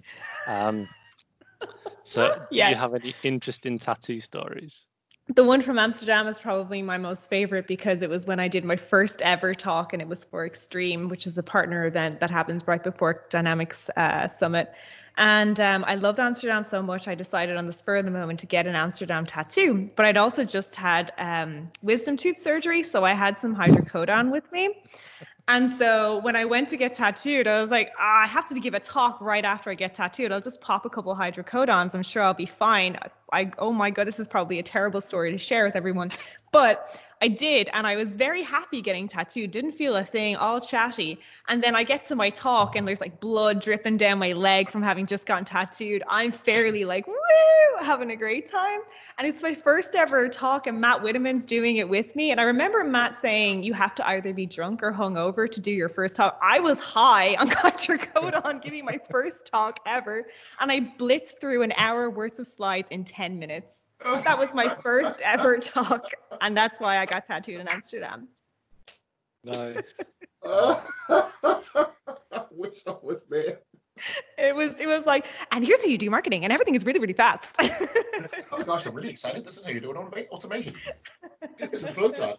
[0.48, 0.88] Um,
[2.04, 4.88] so, do you have any interesting tattoo stories?
[5.34, 8.64] The one from Amsterdam is probably my most favorite because it was when I did
[8.64, 12.30] my first ever talk and it was for Extreme, which is a partner event that
[12.30, 14.72] happens right before Dynamics uh, Summit.
[15.18, 18.40] And um, I loved Amsterdam so much, I decided on the spur of the moment
[18.42, 19.90] to get an Amsterdam tattoo.
[19.96, 24.52] But I'd also just had um, wisdom tooth surgery, so I had some hydrocodone with
[24.52, 24.84] me.
[25.48, 28.60] And so when I went to get tattooed, I was like, ah, I have to
[28.60, 30.32] give a talk right after I get tattooed.
[30.32, 31.94] I'll just pop a couple hydrocodones.
[31.94, 32.98] I'm sure I'll be fine.
[33.32, 36.12] I, oh my God, this is probably a terrible story to share with everyone.
[36.52, 39.52] But I did, and I was very happy getting tattooed.
[39.52, 41.20] Didn't feel a thing, all chatty.
[41.48, 44.70] And then I get to my talk, and there's like blood dripping down my leg
[44.70, 46.04] from having just gotten tattooed.
[46.10, 47.16] I'm fairly like, woo,
[47.80, 48.80] having a great time.
[49.18, 52.32] And it's my first ever talk, and Matt Wittemann's doing it with me.
[52.32, 55.72] And I remember Matt saying, You have to either be drunk or hungover to do
[55.72, 56.38] your first talk.
[56.42, 60.28] I was high on hydrocodone, giving my first talk ever.
[60.60, 63.88] And I blitzed through an hour worth of slides in 10 minutes.
[64.06, 66.06] That was my first ever talk.
[66.42, 68.28] And that's why I got tattooed in Amsterdam.
[69.44, 69.94] Nice.
[72.52, 73.60] Which one was there?
[74.38, 77.00] It was it was like, and here's how you do marketing, and everything is really,
[77.00, 77.56] really fast.
[78.52, 79.44] Oh my gosh, I'm really excited.
[79.44, 80.74] This is how you do it on automation.
[81.58, 82.38] This is flowchart.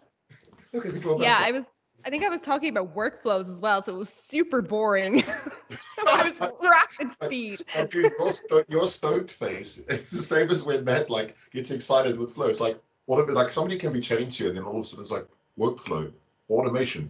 [0.73, 1.21] Look at control.
[1.21, 1.63] yeah, I was
[2.05, 5.19] I think I was talking about workflows as well, so it was super boring.
[5.69, 7.61] it was rapid speed.
[7.93, 9.83] Your, sto- your stoked face.
[9.89, 12.47] It's the same as when Matt like gets excited with flow.
[12.47, 14.81] It's like what if like somebody can be chatting to you and then all of
[14.81, 15.27] a sudden it's like
[15.57, 16.11] workflow,
[16.49, 17.09] automation.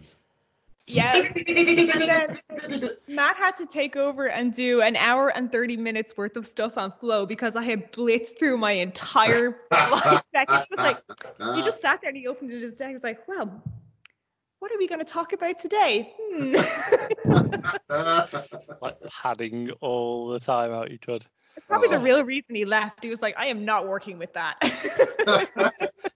[0.86, 1.34] Yes.
[3.08, 6.78] Matt had to take over and do an hour and 30 minutes worth of stuff
[6.78, 10.48] on Flow because I had blitzed through my entire slide deck.
[10.48, 11.02] He was like,
[11.54, 12.88] he just sat there and he opened it his deck.
[12.88, 13.62] He was like, well,
[14.60, 16.14] what are we going to talk about today?
[16.18, 16.54] Hmm.
[18.80, 21.24] like padding all the time out you could.
[21.56, 22.02] It's probably the Oh.
[22.02, 23.02] real reason he left.
[23.02, 24.56] He was like, I am not working with that.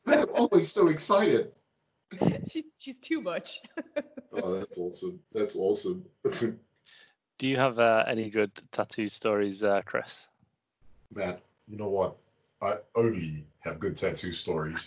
[0.06, 1.52] I'm always so excited.
[2.48, 3.60] she's she's too much.
[4.32, 5.18] Oh, that's awesome.
[5.32, 6.04] That's awesome.
[7.38, 10.28] Do you have uh, any good tattoo stories, uh, Chris?
[11.14, 12.16] Matt, you know what?
[12.60, 14.86] I only have good tattoo stories.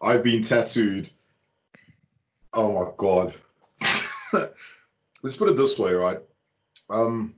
[0.00, 1.08] I've been tattooed.
[2.56, 3.34] Oh my god.
[5.22, 6.18] Let's put it this way, right?
[6.88, 7.34] Um,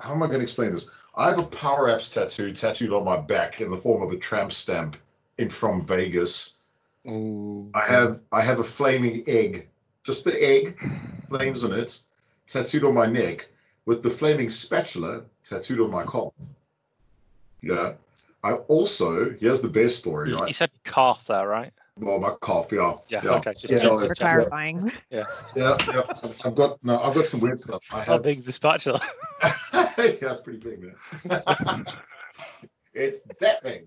[0.00, 0.90] how am I going to explain this?
[1.16, 4.16] I have a Power Apps tattoo tattooed on my back in the form of a
[4.16, 4.96] tramp stamp
[5.38, 6.58] in from Vegas.
[7.06, 7.70] Ooh.
[7.74, 9.68] I have I have a flaming egg,
[10.02, 10.78] just the egg,
[11.28, 12.00] flames in it,
[12.46, 13.46] tattooed on my neck,
[13.84, 16.32] with the flaming spatula tattooed on my collar.
[17.60, 17.92] Yeah.
[18.42, 21.72] I also here's the best story, You, you said calf there, right?
[21.96, 22.76] Well, my coffee.
[22.76, 22.94] yeah.
[23.08, 24.16] Yeah, okay, just Yeah, check, just For check.
[24.18, 24.90] clarifying.
[25.10, 25.22] yeah,
[25.54, 25.78] yeah.
[26.44, 27.82] I've got no, I've got some weird stuff.
[27.92, 29.00] I How have big's the spatula?
[29.42, 29.52] yeah,
[29.98, 31.86] it's pretty big, man.
[32.94, 33.86] it's that big.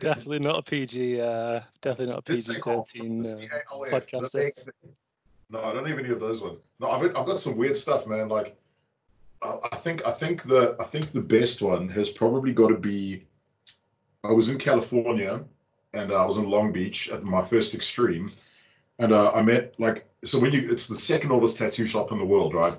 [0.00, 1.20] definitely not a PG.
[1.20, 4.30] Uh, definitely not a PG like, oh, thirteen the uh, podcast.
[4.30, 4.64] the this.
[4.64, 4.92] big-
[5.50, 6.60] No, I don't even any of those ones.
[6.80, 8.28] No, I've I've got some weird stuff, man.
[8.30, 8.56] Like,
[9.42, 12.78] I I think I think the I think the best one has probably got to
[12.78, 13.26] be.
[14.24, 15.44] I was in California,
[15.94, 18.30] and uh, I was in Long Beach at my first extreme,
[18.98, 22.18] and uh, I met like so when you it's the second oldest tattoo shop in
[22.18, 22.74] the world, right?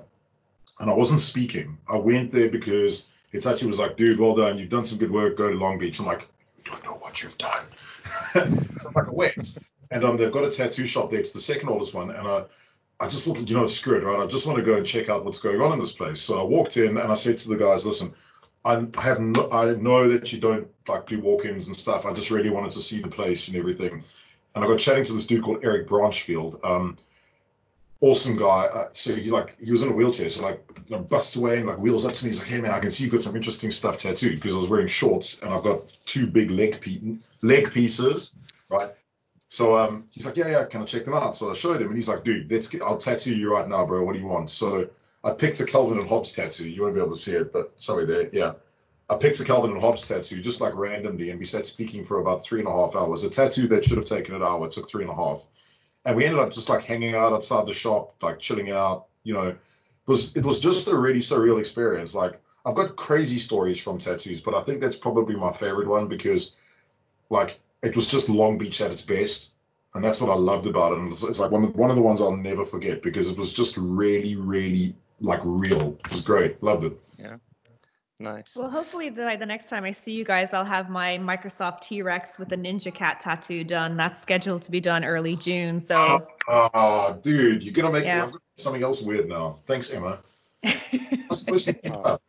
[0.80, 1.78] And I wasn't speaking.
[1.88, 4.58] I went there because it's Hitachi was like, "Dude, well done.
[4.58, 5.36] You've done some good work.
[5.36, 7.64] Go to Long Beach." I'm like, "You don't know what you've done."
[8.80, 9.58] so I went,
[9.90, 11.20] and um, they've got a tattoo shop there.
[11.20, 12.44] It's the second oldest one, and I,
[13.00, 14.20] I just thought, you know, screw it, right?
[14.20, 16.20] I just want to go and check out what's going on in this place.
[16.20, 18.14] So I walked in and I said to the guys, "Listen,
[18.66, 22.04] I have no, I know that you don't like do walk-ins and stuff.
[22.04, 24.02] I just really wanted to see the place and everything."
[24.54, 26.60] And I got chatting to this dude called Eric Branchfield.
[26.64, 26.96] Um,
[28.00, 28.66] awesome guy.
[28.66, 31.58] Uh, so he like he was in a wheelchair, so like you know, busts away
[31.58, 32.30] and like wheels up to me.
[32.30, 34.56] He's like, "Hey man, I can see you've got some interesting stuff tattooed because I
[34.56, 38.36] was wearing shorts and I've got two big leg pe- leg pieces,
[38.68, 38.90] right?"
[39.48, 41.88] So um, he's like, "Yeah, yeah, can I check them out?" So I showed him,
[41.88, 44.02] and he's like, "Dude, let's get, I'll tattoo you right now, bro.
[44.04, 44.88] What do you want?" So
[45.26, 46.68] I picked a Calvin and Hobbes tattoo.
[46.68, 48.52] You won't be able to see it, but sorry there, yeah.
[49.10, 52.20] I picked a Calvin and Hobbes tattoo just like randomly, and we sat speaking for
[52.20, 53.24] about three and a half hours.
[53.24, 55.46] A tattoo that should have taken an hour took three and a half
[56.06, 59.06] and we ended up just like hanging out outside the shop, like chilling out.
[59.24, 59.58] You know, it
[60.06, 62.14] was it was just a really surreal experience.
[62.14, 66.08] Like I've got crazy stories from tattoos, but I think that's probably my favorite one
[66.08, 66.56] because,
[67.28, 69.50] like, it was just Long Beach at its best,
[69.94, 70.98] and that's what I loved about it.
[70.98, 73.38] And it's, it's like one of, one of the ones I'll never forget because it
[73.38, 75.98] was just really, really like real.
[76.04, 76.62] It was great.
[76.62, 76.92] Loved it.
[77.18, 77.36] Yeah.
[78.18, 78.56] Nice.
[78.56, 82.38] Well, hopefully the, the next time I see you guys, I'll have my Microsoft T-Rex
[82.38, 83.94] with the Ninja Cat tattoo done.
[83.96, 85.82] That's scheduled to be done early June.
[85.82, 88.24] So Oh, dude, you're gonna make Yeah.
[88.24, 89.58] I've got something else weird now.
[89.66, 90.20] Thanks, Emma.
[90.64, 92.02] I'm supposed to keep Oh.
[92.02, 92.22] up.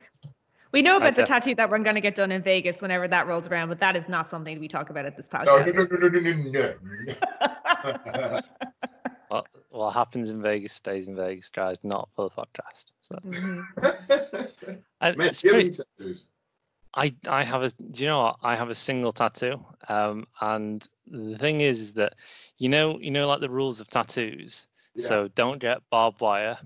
[0.74, 3.26] we know about the tattoo that we're going to get done in Vegas whenever that
[3.26, 5.76] rolls around, but that is not something we talk about at this No, podcast.
[5.76, 8.02] no, no, no, no, no,
[8.34, 8.42] no.
[9.78, 11.78] What, what happens in Vegas stays in Vegas, guys.
[11.84, 12.86] Not for the podcast.
[13.02, 14.84] So Mhm.
[15.02, 15.84] and Man, it's do you have pretty-
[16.94, 20.86] I I have a do you know what I have a single tattoo um and
[21.06, 22.16] the thing is, is that
[22.58, 25.08] you know you know like the rules of tattoos Yeah.
[25.08, 26.58] so don't get barbed wire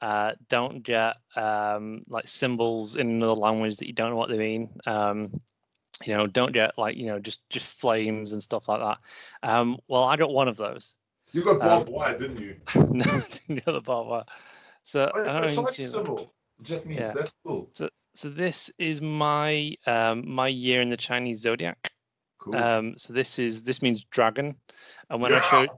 [0.00, 4.38] uh don't get um like symbols in another language that you don't know what they
[4.38, 5.40] mean um
[6.04, 8.98] you know don't get like you know just just flames and stuff like that
[9.48, 10.96] um well I got one of those
[11.32, 12.56] You got Um, barbed wire, didn't you?
[12.76, 14.24] no I didn't get the barbed wire
[14.84, 16.34] so Oh, I yeah, don't it's like symbol.
[16.62, 16.98] Japanese.
[16.98, 17.12] Yeah.
[17.12, 17.68] That's cool.
[17.74, 21.90] so so this is my um, my year in the Chinese zodiac.
[22.38, 22.56] Cool.
[22.56, 24.56] Um, so this is this means dragon,
[25.08, 25.70] and when I showed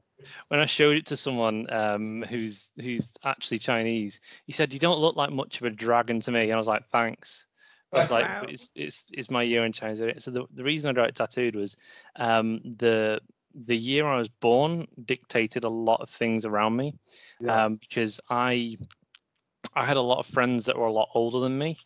[0.48, 4.98] when I showed it to someone um, who's who's actually Chinese, he said, "You don't
[5.00, 7.46] look like much of a dragon to me," and I was like, "Thanks."
[7.92, 8.26] I was like.
[8.48, 10.20] It's it's it's my year in Chinese zodiac.
[10.20, 11.76] So the, the reason I got it tattooed was
[12.16, 13.20] um, the
[13.54, 16.94] the year I was born dictated a lot of things around me
[17.40, 17.64] Yeah.
[17.64, 18.76] um, because I
[19.74, 21.78] I had a lot of friends that were a lot older than me,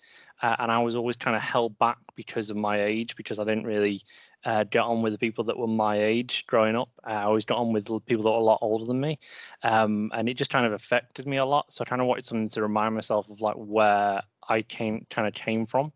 [0.42, 3.44] uh, and I was always kind of held back because of my age because I
[3.44, 4.02] didn't really
[4.44, 6.90] uh, get on with the people that were my age growing up.
[7.06, 9.18] Uh, I always got on with people that were a lot older than me,
[9.62, 11.72] um, and it just kind of affected me a lot.
[11.72, 15.28] So I kind of wanted something to remind myself of like where I came kind
[15.28, 15.92] of came from.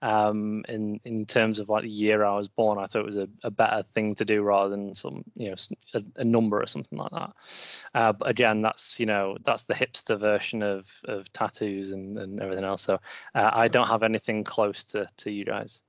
[0.00, 3.16] Um, in in terms of like the year I was born, I thought it was
[3.16, 5.56] a, a better thing to do rather than some you know
[6.16, 7.32] a number or something like that.
[7.94, 12.40] Uh, but again, that's you know that's the hipster version of of tattoos and, and
[12.40, 12.82] everything else.
[12.82, 12.94] So
[13.34, 15.82] uh, I don't have anything close to to you guys.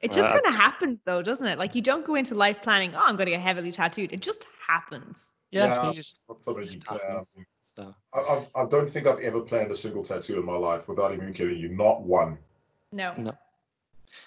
[0.00, 1.58] It just Uh, kind of happens though, doesn't it?
[1.58, 4.12] Like you don't go into life planning, oh, I'm going to get heavily tattooed.
[4.12, 5.30] It just happens.
[5.52, 5.82] Yeah, Yeah.
[5.82, 6.24] you just
[6.56, 7.36] you just happens.
[7.76, 7.94] So.
[8.12, 11.32] I, I've, don't think I've ever planned a single tattoo in my life without even
[11.32, 11.68] kidding you.
[11.68, 12.38] Not one.
[12.92, 13.14] No.
[13.16, 13.32] No.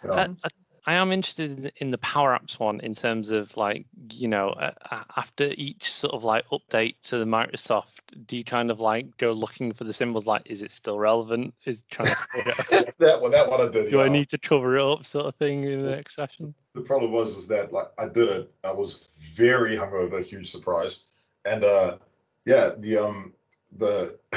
[0.04, 0.10] You?
[0.12, 0.50] Uh, I,
[0.88, 4.50] I am interested in, in the power apps one in terms of like you know
[4.50, 8.80] uh, uh, after each sort of like update to the Microsoft, do you kind of
[8.80, 11.54] like go looking for the symbols like is it still relevant?
[11.66, 13.90] Is trying to figure out, that well, that one I did.
[13.90, 16.54] do I need to cover it up sort of thing in the next session?
[16.76, 18.54] the problem was is that like I did it.
[18.64, 21.04] I was very hungover, huge surprise,
[21.46, 21.98] and uh,
[22.46, 23.34] yeah, the um
[23.78, 24.18] the,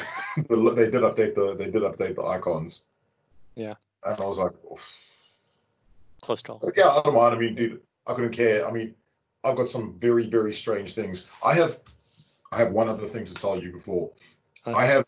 [0.48, 2.84] the they did update the they did update the icons.
[3.54, 3.74] Yeah.
[4.04, 5.04] and I was like, Oof.
[6.20, 6.60] Close call.
[6.62, 7.34] But yeah, I don't mind.
[7.34, 8.66] I mean, dude, I couldn't care.
[8.66, 8.94] I mean,
[9.44, 11.28] I've got some very very strange things.
[11.44, 11.78] I have
[12.52, 14.10] I have one other thing to tell you before.
[14.66, 15.04] I have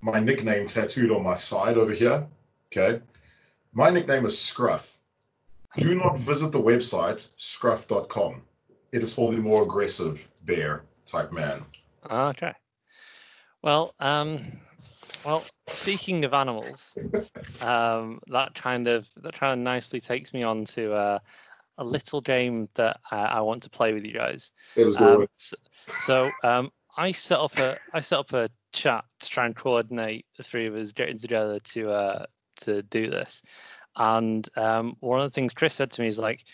[0.00, 2.26] my nickname tattooed on my side over here.
[2.72, 3.00] Okay,
[3.72, 4.96] my nickname is Scruff.
[5.76, 8.42] Do not visit the website scruff.com.
[8.92, 11.64] It is for the more aggressive bear type man.
[12.10, 12.52] Okay.
[13.62, 14.40] Well, um,
[15.24, 16.96] well, speaking of animals,
[17.60, 21.18] um, that kind of that kind of nicely takes me on to uh,
[21.78, 24.52] a little game that I, I want to play with you guys.
[24.98, 25.56] Um, so,
[26.00, 30.26] so um, I set up a I set up a chat to try and coordinate
[30.36, 32.26] the three of us getting together to uh,
[32.60, 33.42] to do this.
[33.96, 36.44] And um, one of the things Chris said to me is like,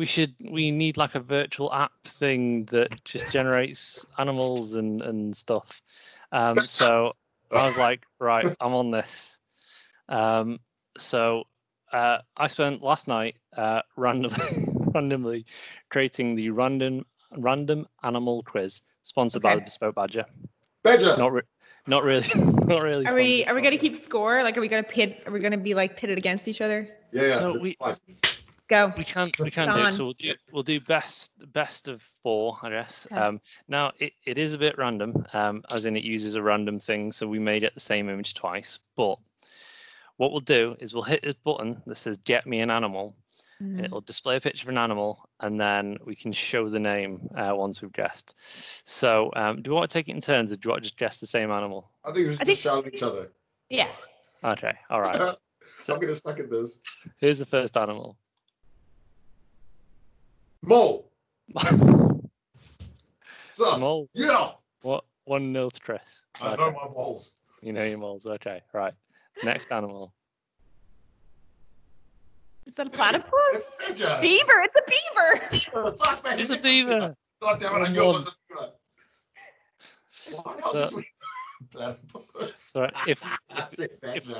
[0.00, 5.36] we should we need like a virtual app thing that just generates animals and and
[5.36, 5.82] stuff.
[6.32, 7.12] Um, so
[7.52, 9.36] I was like, right, I'm on this.
[10.08, 10.58] Um,
[10.96, 11.44] so
[11.92, 15.44] uh, I spent last night uh, randomly randomly
[15.90, 17.04] creating the random
[17.36, 20.24] random animal quiz sponsored by the Bespoke Badger.
[20.82, 21.18] Badger.
[21.18, 21.42] Not re-
[21.86, 23.06] not really, not really.
[23.06, 24.42] Are we are we going to keep score?
[24.44, 25.24] Like, are we going to pit?
[25.26, 26.88] Are we going to be like pitted against each other?
[27.12, 27.38] yeah, yeah.
[27.38, 27.96] So we- fine.
[28.70, 28.92] Go.
[28.96, 29.92] We can we can do it.
[29.94, 33.04] So we'll do we'll do best best of four, I guess.
[33.10, 33.20] Okay.
[33.20, 36.78] Um, now it, it is a bit random, um, as in it uses a random
[36.78, 38.78] thing, so we made it the same image twice.
[38.96, 39.18] But
[40.18, 43.16] what we'll do is we'll hit this button that says "Get me an animal,"
[43.58, 43.84] and Mm.
[43.86, 47.52] it'll display a picture of an animal, and then we can show the name uh,
[47.52, 48.34] once we've guessed.
[48.88, 50.88] So um, do we want to take it in turns, or do you want to
[50.90, 51.90] just guess the same animal?
[52.04, 53.32] I think we should I just think- shout each other.
[53.68, 53.88] Yeah.
[54.44, 55.36] Okay, all right.
[55.82, 56.80] So, I'm gonna suck at this.
[57.18, 58.16] here's the first animal.
[60.62, 61.10] Mole.
[63.52, 64.08] So Mole.
[64.14, 64.52] yeah,
[64.82, 66.00] What one nil to Chris?
[66.40, 66.62] I Okay.
[66.62, 67.34] know my moles.
[67.62, 68.24] You know your moles.
[68.24, 68.94] Okay, right.
[69.42, 70.14] Next animal.
[72.64, 73.30] Is that a platypus?
[73.52, 74.18] It's a badger.
[74.22, 74.62] Beaver.
[74.64, 74.82] It's a
[75.72, 75.94] beaver.
[75.98, 77.16] Fuck, man, It's a beaver.
[77.42, 77.88] God damn it!
[77.88, 78.70] I knew it was a beaver.
[80.42, 81.02] Why the So-
[81.72, 82.56] Platypus.
[82.56, 84.30] So if I said if-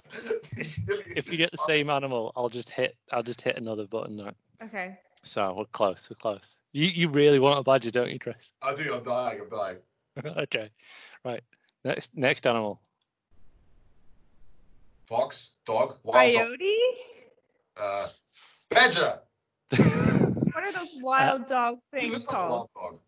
[1.16, 2.96] if you get the same animal, I'll just hit.
[3.12, 4.30] I'll just hit another button now.
[4.62, 4.98] Okay.
[5.22, 6.08] So we're close.
[6.10, 6.60] We're close.
[6.72, 8.52] You you really want a badger, don't you, Chris?
[8.62, 8.94] I do.
[8.94, 9.40] I'm dying.
[9.42, 9.78] I'm dying.
[10.44, 10.70] okay.
[11.24, 11.42] Right.
[11.84, 12.80] Next next animal.
[15.06, 16.46] Fox, dog, wild dog.
[16.46, 16.76] Coyote.
[17.76, 18.08] Uh,
[18.68, 19.20] badger.
[20.52, 22.68] What are those wild dog things like called?
[22.74, 22.98] dog.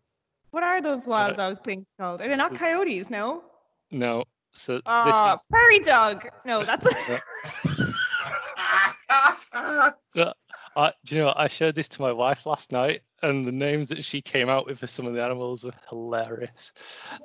[0.51, 2.21] What are those wild Uh, dog things called?
[2.21, 3.09] Are they not coyotes?
[3.09, 3.43] No.
[3.91, 4.23] No.
[4.53, 6.27] So Uh, this is prairie dog.
[6.45, 6.85] No, that's
[9.53, 9.93] a.
[10.07, 10.33] so.
[10.75, 11.39] I, do you know what?
[11.39, 14.65] I showed this to my wife last night, and the names that she came out
[14.65, 16.73] with for some of the animals were hilarious.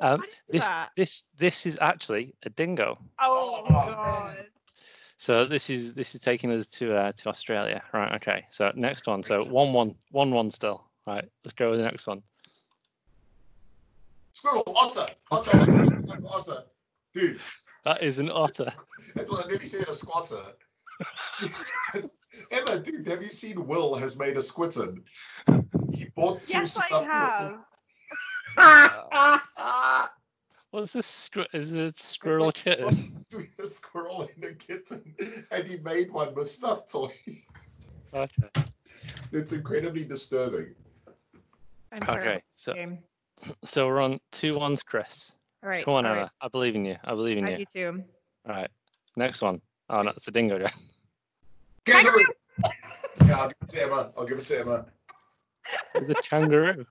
[0.01, 0.91] Um, this that?
[0.97, 2.99] this this is actually a dingo.
[3.21, 4.47] Oh Oh, god.
[5.17, 8.15] So this is this is taking us to uh, to Australia, right?
[8.17, 8.45] Okay.
[8.51, 9.23] So next one.
[9.23, 10.85] So one one one one still.
[11.07, 11.25] Right.
[11.45, 12.23] Let's go with the next one.
[14.35, 16.65] Squirrel, otter, otter, otter, otter.
[17.15, 17.41] Dude,
[17.85, 18.71] That is an otter.
[19.17, 20.43] let me say a squatter.
[22.51, 25.03] Emma, dude, have you seen Will has made a squitten?
[25.93, 27.07] He bought two Yes, I stuffed-
[28.57, 29.41] have.
[30.71, 31.07] What's this?
[31.31, 33.25] Squ- is it squirrel kitten?
[33.31, 35.15] Between a squirrel and a kitten,
[35.51, 37.13] and he made one with stuffed toys.
[38.15, 38.31] Okay.
[39.33, 40.75] It's incredibly disturbing.
[41.93, 42.43] I'm Okay.
[42.51, 42.99] So game.
[43.65, 45.33] so we're on two ones, Chris.
[45.63, 45.85] All right.
[45.85, 46.17] Come on, Emma.
[46.23, 46.31] right.
[46.43, 46.97] I believe in you.
[47.05, 47.57] I believe in I you.
[47.59, 48.05] do too.
[48.49, 48.71] All right.
[49.17, 49.61] Next one.
[49.89, 50.59] Oh no, it's a dingo.
[50.59, 50.75] Jack.
[51.93, 52.25] Kangaroo!
[53.27, 54.11] Yeah, I'll give it to Emma.
[54.17, 54.87] I'll give it to Emma.
[55.95, 56.87] It's a kangaroo.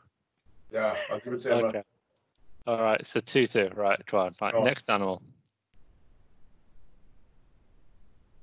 [0.71, 1.67] Yeah, I'll give it to Emma.
[1.67, 1.83] Okay.
[2.67, 3.05] All right.
[3.05, 3.69] So two two.
[3.75, 4.03] Right.
[4.05, 4.35] Come on.
[4.41, 4.51] Right.
[4.53, 4.65] Go on.
[4.65, 5.21] Next animal.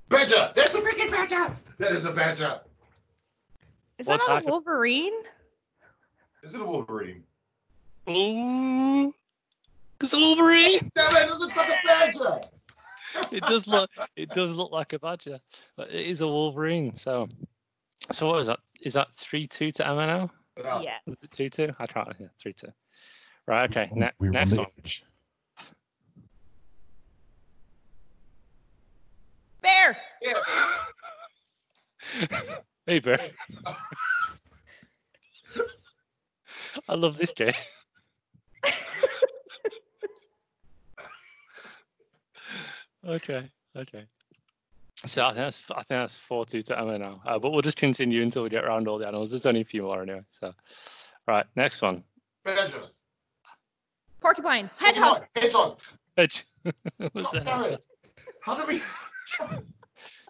[0.09, 0.51] Badger!
[0.55, 1.55] That's a freaking badger!
[1.79, 2.59] That is a badger.
[3.97, 5.13] Is What that not type a of- Wolverine?
[6.43, 7.23] Is it a Wolverine?
[8.07, 9.13] Ooh.
[10.01, 10.91] It's a wolverine.
[10.95, 12.41] Damn it, it looks like a badger!
[13.31, 13.89] It does look.
[14.15, 15.39] It does look like a badger,
[15.77, 16.95] but it is a wolverine.
[16.95, 17.27] So.
[18.11, 18.59] So what is that?
[18.81, 20.31] Is that three two to Emma now?
[20.57, 20.81] Yeah.
[20.81, 20.97] Yeah.
[21.07, 21.73] Was it two two?
[21.79, 22.07] I can't.
[22.19, 22.71] Yeah, three two.
[23.47, 23.69] Right.
[23.69, 23.89] Okay.
[23.93, 24.67] Ne- we won next the one.
[24.83, 25.03] age.
[29.61, 29.97] Bear.
[32.85, 33.19] Hey, Bear.
[36.87, 37.53] I love this game.
[43.05, 44.05] Okay, okay.
[45.05, 47.21] So I think that's I think that's four two to Emma now.
[47.25, 49.31] Uh, but we'll just continue until we get around all the animals.
[49.31, 50.21] There's only a few more anyway.
[50.29, 50.53] So,
[51.27, 52.03] right, next one.
[52.43, 52.81] Badger.
[54.21, 54.69] Porcupine.
[54.79, 55.17] Come Hedgehog.
[55.17, 55.79] on, Hedgehog.
[56.17, 56.45] Hedge.
[57.11, 57.81] What's God that?
[58.41, 58.81] How do we.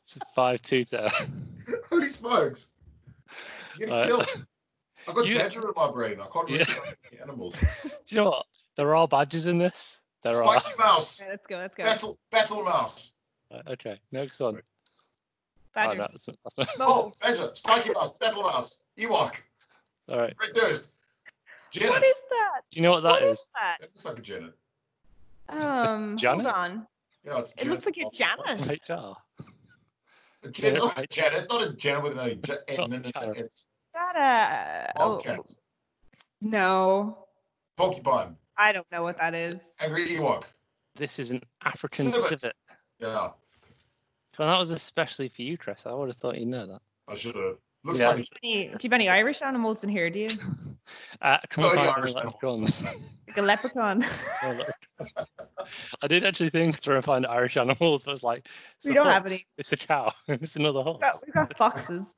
[0.04, 1.04] It's five two to.
[1.06, 1.30] Emma.
[1.90, 2.72] Holy smokes.
[3.78, 4.44] You're Uh, gonna kill.
[5.08, 6.20] I've got you- badger in my brain.
[6.20, 6.58] I can't Yeah.
[6.68, 7.56] remember the animals.
[7.84, 8.46] Do you know what?
[8.76, 10.00] There are badges in this.
[10.32, 10.60] There are.
[10.60, 11.22] Spiky mouse.
[11.22, 11.56] Okay, let's go.
[11.58, 11.84] Let's go.
[11.84, 13.14] Battle, battle mouse.
[13.52, 14.56] Right, Okay, next one.
[14.58, 14.60] Oh,
[15.76, 15.96] Badger.
[15.98, 17.16] no, that's, that's, Oh, Mole.
[17.22, 17.52] badger.
[17.54, 18.18] Spiky mouse.
[18.18, 18.80] Battle mouse.
[18.98, 19.42] Ewok.
[20.10, 20.34] all right.
[20.40, 20.90] Red Durst.
[21.70, 21.90] Janet.
[21.92, 22.62] What is that?
[22.72, 23.50] Do you know what What that is is?
[23.54, 23.78] that?
[23.82, 24.54] It looks like a Janet.
[25.50, 26.42] Um, Janet?
[26.46, 26.88] hold on.
[27.24, 28.82] Yeah, it's It looks like a Janet.
[28.90, 29.14] HR.
[30.44, 32.42] A Janet, not a Janet, not a Janet with an
[33.14, 33.38] Janet.
[33.38, 35.54] It's That a oh, Wildcat.
[36.42, 37.18] no.
[37.78, 38.38] Porcupine.
[38.58, 39.76] I don't know what that is.
[39.80, 40.44] Angry Ewok.
[40.96, 42.40] This is an African Civet.
[42.40, 42.56] civet.
[43.00, 43.32] Yeah,
[44.40, 45.86] Well, that was especially for you, Chris.
[45.86, 46.82] I would have thought you'd know that.
[47.08, 47.58] I should have.
[47.84, 48.10] Looks Yeah.
[48.10, 50.10] like Do you have any Irish animals in here?
[50.10, 50.30] Do you?
[51.20, 52.86] Uh, come on, yeah, Irish any leprechauns.
[53.28, 54.06] Like a leprechaun?
[56.04, 58.48] I did actually think trying to find Irish animals, but it's like
[58.78, 59.38] it's We don't have any.
[59.58, 60.12] It's a cow.
[60.28, 61.02] it's another horse.
[61.26, 62.16] We've got, we've got foxes.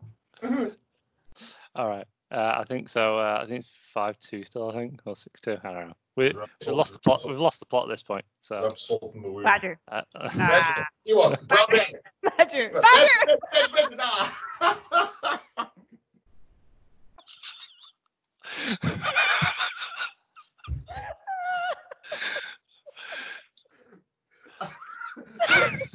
[1.75, 2.05] All right.
[2.29, 3.17] Uh, I think so.
[3.19, 4.69] Uh, I think it's five two still.
[4.69, 5.57] I think or six two.
[5.63, 5.93] I don't know.
[6.17, 6.33] We,
[6.65, 7.21] we've lost the plot.
[7.27, 8.25] We've lost the plot at this point.
[8.41, 9.43] So Rub salt in the wound.
[9.43, 9.79] Badger.
[9.87, 10.01] uh,
[10.35, 10.87] Badger.
[11.07, 11.47] Ewok.
[11.47, 11.85] Brown bear.
[12.37, 12.71] Badger.
[12.71, 12.81] Badger.
[12.81, 13.37] Badger.
[13.53, 13.95] Badger.
[13.95, 14.97] Badger.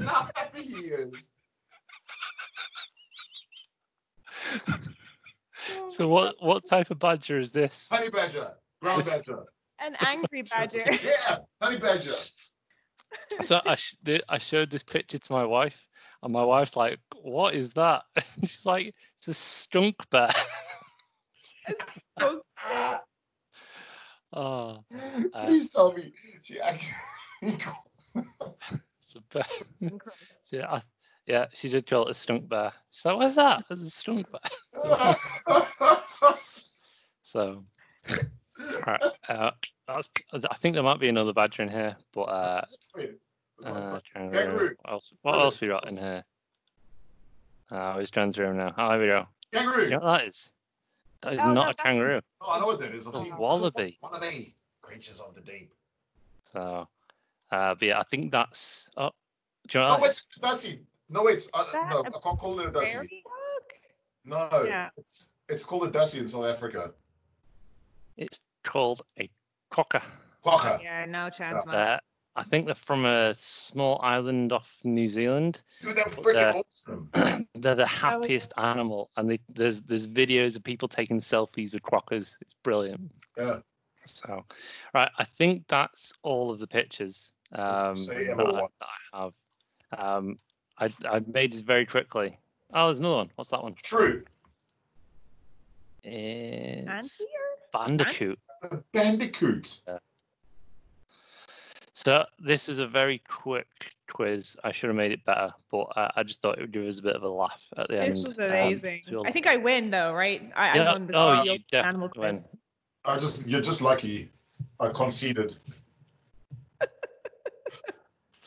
[0.04, 1.28] How happy he is.
[5.88, 7.88] so what what type of badger is this?
[7.90, 8.52] Honey badger.
[8.80, 9.44] Brown badger.
[9.82, 10.84] An angry badger.
[11.02, 12.12] Yeah, honey badger.
[13.42, 15.86] So I sh- th- I showed this picture to my wife,
[16.22, 20.30] and my wife's like, "What is that?" And she's like, "It's a skunk bear."
[22.20, 23.02] Oh, Ah,
[24.32, 24.84] oh,
[25.34, 26.12] Uh, Please tell me
[26.42, 26.96] she actually.
[27.42, 29.44] it's a bear.
[29.98, 30.52] Christ.
[30.52, 30.82] Yeah, I,
[31.26, 32.72] yeah, she did call it a skunk bear.
[32.90, 35.16] She's like, "What's that?" It's a skunk bear.
[37.22, 37.64] So,
[38.08, 38.16] all
[38.86, 39.50] right, uh,
[39.86, 42.64] that's, I think there might be another badger in here, but uh,
[43.64, 44.32] uh kangaroo.
[44.32, 44.76] Kangaroo.
[44.82, 45.12] What else?
[45.22, 46.24] What else we got in here?
[47.70, 48.74] Uh, it's going through 'em now.
[48.76, 49.26] Oh, here we go.
[49.52, 49.84] kangaroo.
[49.84, 50.52] You know what that is?
[51.22, 52.20] That is Oh, no, not a kangaroo.
[52.40, 53.06] Oh, I know what that is.
[53.06, 53.96] I've A seen wallaby.
[54.00, 54.52] One of the
[54.82, 55.72] creatures of the deep.
[56.52, 56.88] So,
[57.50, 58.90] uh, but yeah, I think that's.
[58.96, 59.10] Oh,
[59.68, 60.50] do you know No, what that wait.
[60.50, 60.82] Dusty.
[61.08, 61.48] No, wait.
[61.54, 63.24] Uh, that no, a I can't call it a Dusty.
[64.24, 64.90] No, Yeah.
[64.96, 66.92] it's it's called a Dusty in South Africa.
[68.16, 69.28] It's called a
[69.70, 70.02] quokka.
[70.44, 70.82] Quokka.
[70.82, 71.74] Yeah, no chance, man.
[71.74, 72.00] Uh,
[72.34, 75.62] I think they're from a small island off New Zealand.
[75.82, 77.10] Dude, they're freaking Uh, awesome.
[77.54, 81.82] they're the Oh, happiest animal, and they, there's there's videos of people taking selfies with
[81.82, 82.36] quokkas.
[82.40, 83.12] It's brilliant.
[83.36, 83.58] Yeah.
[84.06, 84.44] So,
[84.94, 89.34] right, I think that's all of the pictures um, Say that, I, that I have.
[89.96, 90.38] Um,
[90.78, 92.38] I I made this very quickly.
[92.72, 93.30] Oh, there's another one.
[93.36, 93.74] What's that one?
[93.74, 94.24] True.
[96.02, 96.88] It's
[97.74, 98.36] Anteater?
[98.62, 98.72] Bandicoot.
[98.72, 99.80] A bandicoot.
[101.94, 103.66] So this is a very quick
[104.10, 104.56] quiz.
[104.64, 106.98] I should have made it better, but uh, I just thought it would give us
[106.98, 108.16] a bit of a laugh at the This end.
[108.16, 109.02] This was Um, amazing.
[109.08, 110.50] so- I think I win though, right?
[110.56, 112.34] I, Yeah, I won the oh, the you animal definitely win.
[112.36, 112.48] quiz.
[113.04, 114.30] I just you're just lucky.
[114.80, 115.56] I conceded.
[116.80, 116.86] I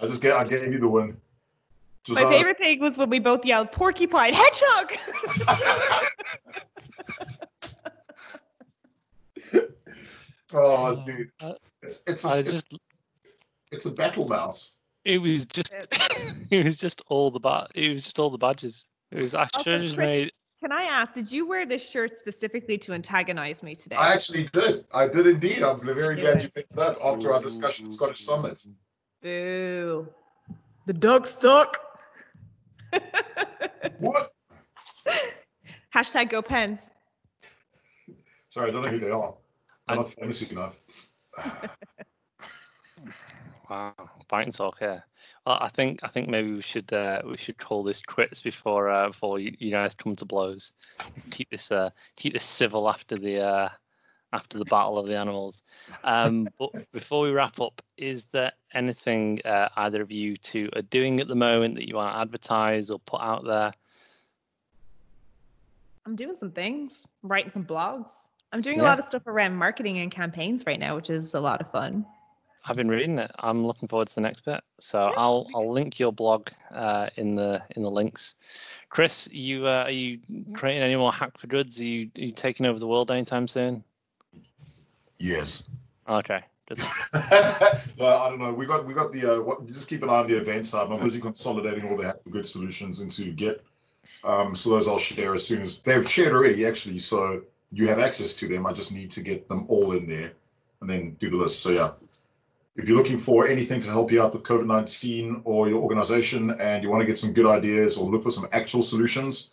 [0.01, 1.17] just get I gave you the win.
[2.03, 4.93] Just My favorite thing was when we both yelled porcupine hedgehog.
[10.53, 12.67] oh, dude, Uh, it's it's a, I it's, just
[13.71, 14.77] it's a battle mouse.
[15.03, 15.71] it was just
[16.51, 18.85] it was just all the ba- it was just all the badges.
[19.11, 22.15] It was I should have just made Can I ask, did you wear this shirt
[22.15, 23.95] specifically to antagonize me today?
[23.97, 24.85] I actually did.
[24.93, 25.61] I did indeed.
[25.63, 28.65] I'm very glad you picked that after our discussion at Scottish Summit.
[29.21, 30.07] Boo.
[30.85, 31.77] The dogs suck.
[33.99, 34.31] What?
[35.93, 36.89] Hashtag go pens.
[38.49, 39.33] Sorry, I don't know who they are.
[39.87, 40.79] I'm I- not famous enough.
[43.69, 43.93] Wow,
[44.29, 45.03] fight and talk here.
[45.45, 48.89] Well, I think I think maybe we should uh, we should call this quits before
[48.89, 50.73] uh, before you, you guys come to blows.
[51.31, 53.69] Keep this uh, keep this civil after the uh,
[54.33, 55.63] after the battle of the animals.
[56.03, 60.83] Um, but before we wrap up, is there anything uh, either of you two are
[60.83, 63.73] doing at the moment that you want to advertise or put out there?
[66.05, 68.29] I'm doing some things, I'm writing some blogs.
[68.55, 71.41] I'm doing a lot of stuff around marketing and campaigns right now, which is a
[71.41, 72.05] lot of fun.
[72.63, 73.29] I've been reading it.
[73.39, 74.61] I'm looking forward to the next bit.
[74.79, 78.35] So I'll I'll link your blog uh, in the in the links.
[78.87, 80.19] Chris, you uh, are you
[80.53, 81.81] creating any more Hack4Goods?
[81.81, 83.83] Are you, are you taking over the world anytime soon?
[85.19, 85.65] Yes.
[86.07, 86.39] Okay,
[86.69, 86.79] good.
[87.99, 88.53] no, I don't know.
[88.53, 90.93] We got we got the uh, what, just keep an eye on the events tab.
[90.93, 93.65] I'm busy consolidating all the Hack for Good solutions into Git.
[94.23, 96.99] Um, so those I'll share as soon as they've shared already actually.
[96.99, 97.41] So
[97.75, 98.65] you have access to them.
[98.65, 100.31] I just need to get them all in there
[100.81, 101.61] and then do the list.
[101.61, 101.91] So yeah.
[102.77, 106.51] If you're looking for anything to help you out with COVID 19 or your organization
[106.59, 109.51] and you want to get some good ideas or look for some actual solutions,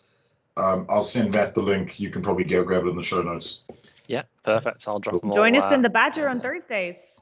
[0.57, 2.01] um, I'll send Matt the link.
[2.01, 3.63] You can probably go grab it in the show notes.
[4.07, 4.85] Yeah, perfect.
[4.89, 5.37] I'll drop them all.
[5.37, 7.21] Join us uh, in the Badger on Thursdays.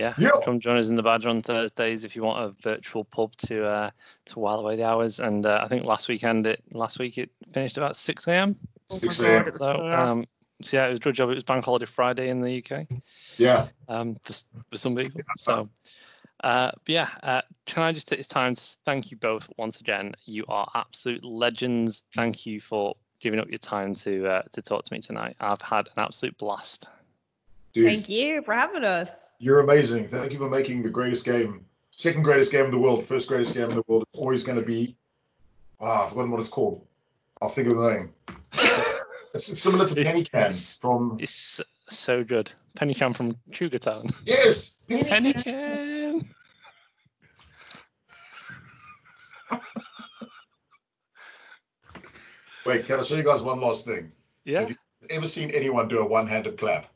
[0.00, 0.30] Yeah, Yeah.
[0.44, 3.64] come join us in the Badger on Thursdays if you want a virtual pub to
[3.64, 3.90] uh,
[4.26, 5.20] to while away the hours.
[5.20, 8.56] And uh, I think last weekend it last week it finished about six a.m.
[8.90, 9.44] 6 a.m.
[9.52, 10.26] So so- um,
[10.62, 11.30] so yeah, it was a good job.
[11.30, 12.86] It was Bank Holiday Friday in the UK.
[13.36, 13.68] Yeah.
[13.88, 14.32] um, for,
[14.70, 15.20] for some people.
[15.36, 15.68] So,
[16.42, 19.80] uh, but yeah, uh, can I just take this time to thank you both once
[19.80, 20.14] again?
[20.24, 22.02] You are absolute legends.
[22.14, 25.36] Thank you for giving up your time to uh, to talk to me tonight.
[25.40, 26.86] I've had an absolute blast.
[27.72, 27.84] Dude.
[27.84, 29.34] Thank you for having us.
[29.38, 30.08] You're amazing.
[30.08, 33.54] Thank you for making the greatest game, second greatest game in the world, first greatest
[33.54, 34.04] game in the world.
[34.10, 34.96] It's always going to be.
[35.78, 36.86] Ah, I've forgotten what it's called.
[37.42, 38.12] I'll think of the name.
[39.36, 41.18] It's, similar to It's- Penny Can it's- from.
[41.20, 42.50] It's so good.
[42.74, 44.08] Penny Can from Cougar Town.
[44.24, 45.04] Yes, Penny.
[45.04, 45.42] Penny Can.
[45.42, 46.34] Can.
[52.64, 54.10] Wait, can I show you guys one last thing?
[54.44, 54.60] Yeah.
[54.60, 54.76] Have you
[55.10, 56.86] ever seen anyone do a one-handed clap?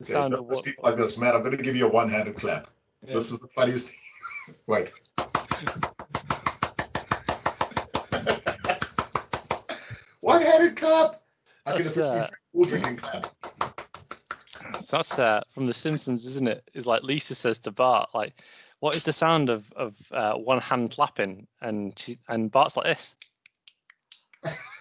[0.00, 0.64] The Okay, sound of what?
[0.82, 1.34] like this, Matt.
[1.36, 2.68] I'm going to give you a one-handed clap.
[3.06, 3.14] Yeah.
[3.14, 4.56] This is the funniest thing.
[4.66, 4.90] Wait.
[10.82, 11.22] Clap.
[11.66, 13.26] I can That's, officially uh, drink full drinking clap.
[14.80, 16.68] So that's uh, from The Simpsons, isn't it?
[16.74, 18.42] Is like Lisa says to Bart, like,
[18.80, 22.86] "What is the sound of of uh, one hand clapping?" And she and Bart's like
[22.86, 23.14] this,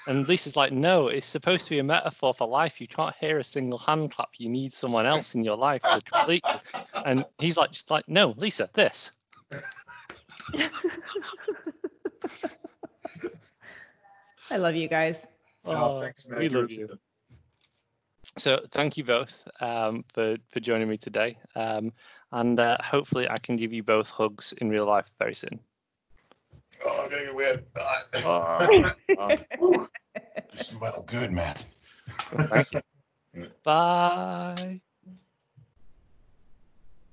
[0.07, 2.81] and Lisa's like, "No, it's supposed to be a metaphor for life.
[2.81, 4.31] You can't hear a single hand clap.
[4.37, 6.61] You need someone else in your life to complete." it."
[7.05, 9.11] And he's like, "Just like, no, Lisa, this."
[14.49, 15.27] I love you guys.
[15.65, 16.39] Oh, thanks, man.
[16.39, 16.89] we love you.
[18.37, 21.91] So thank you both um, for for joining me today, um,
[22.31, 25.59] and uh, hopefully I can give you both hugs in real life very soon.
[26.85, 27.65] Oh, I'm gonna get weird.
[29.17, 31.55] Oh, you smell good, man.
[32.49, 32.81] thank you.
[33.63, 34.81] Bye.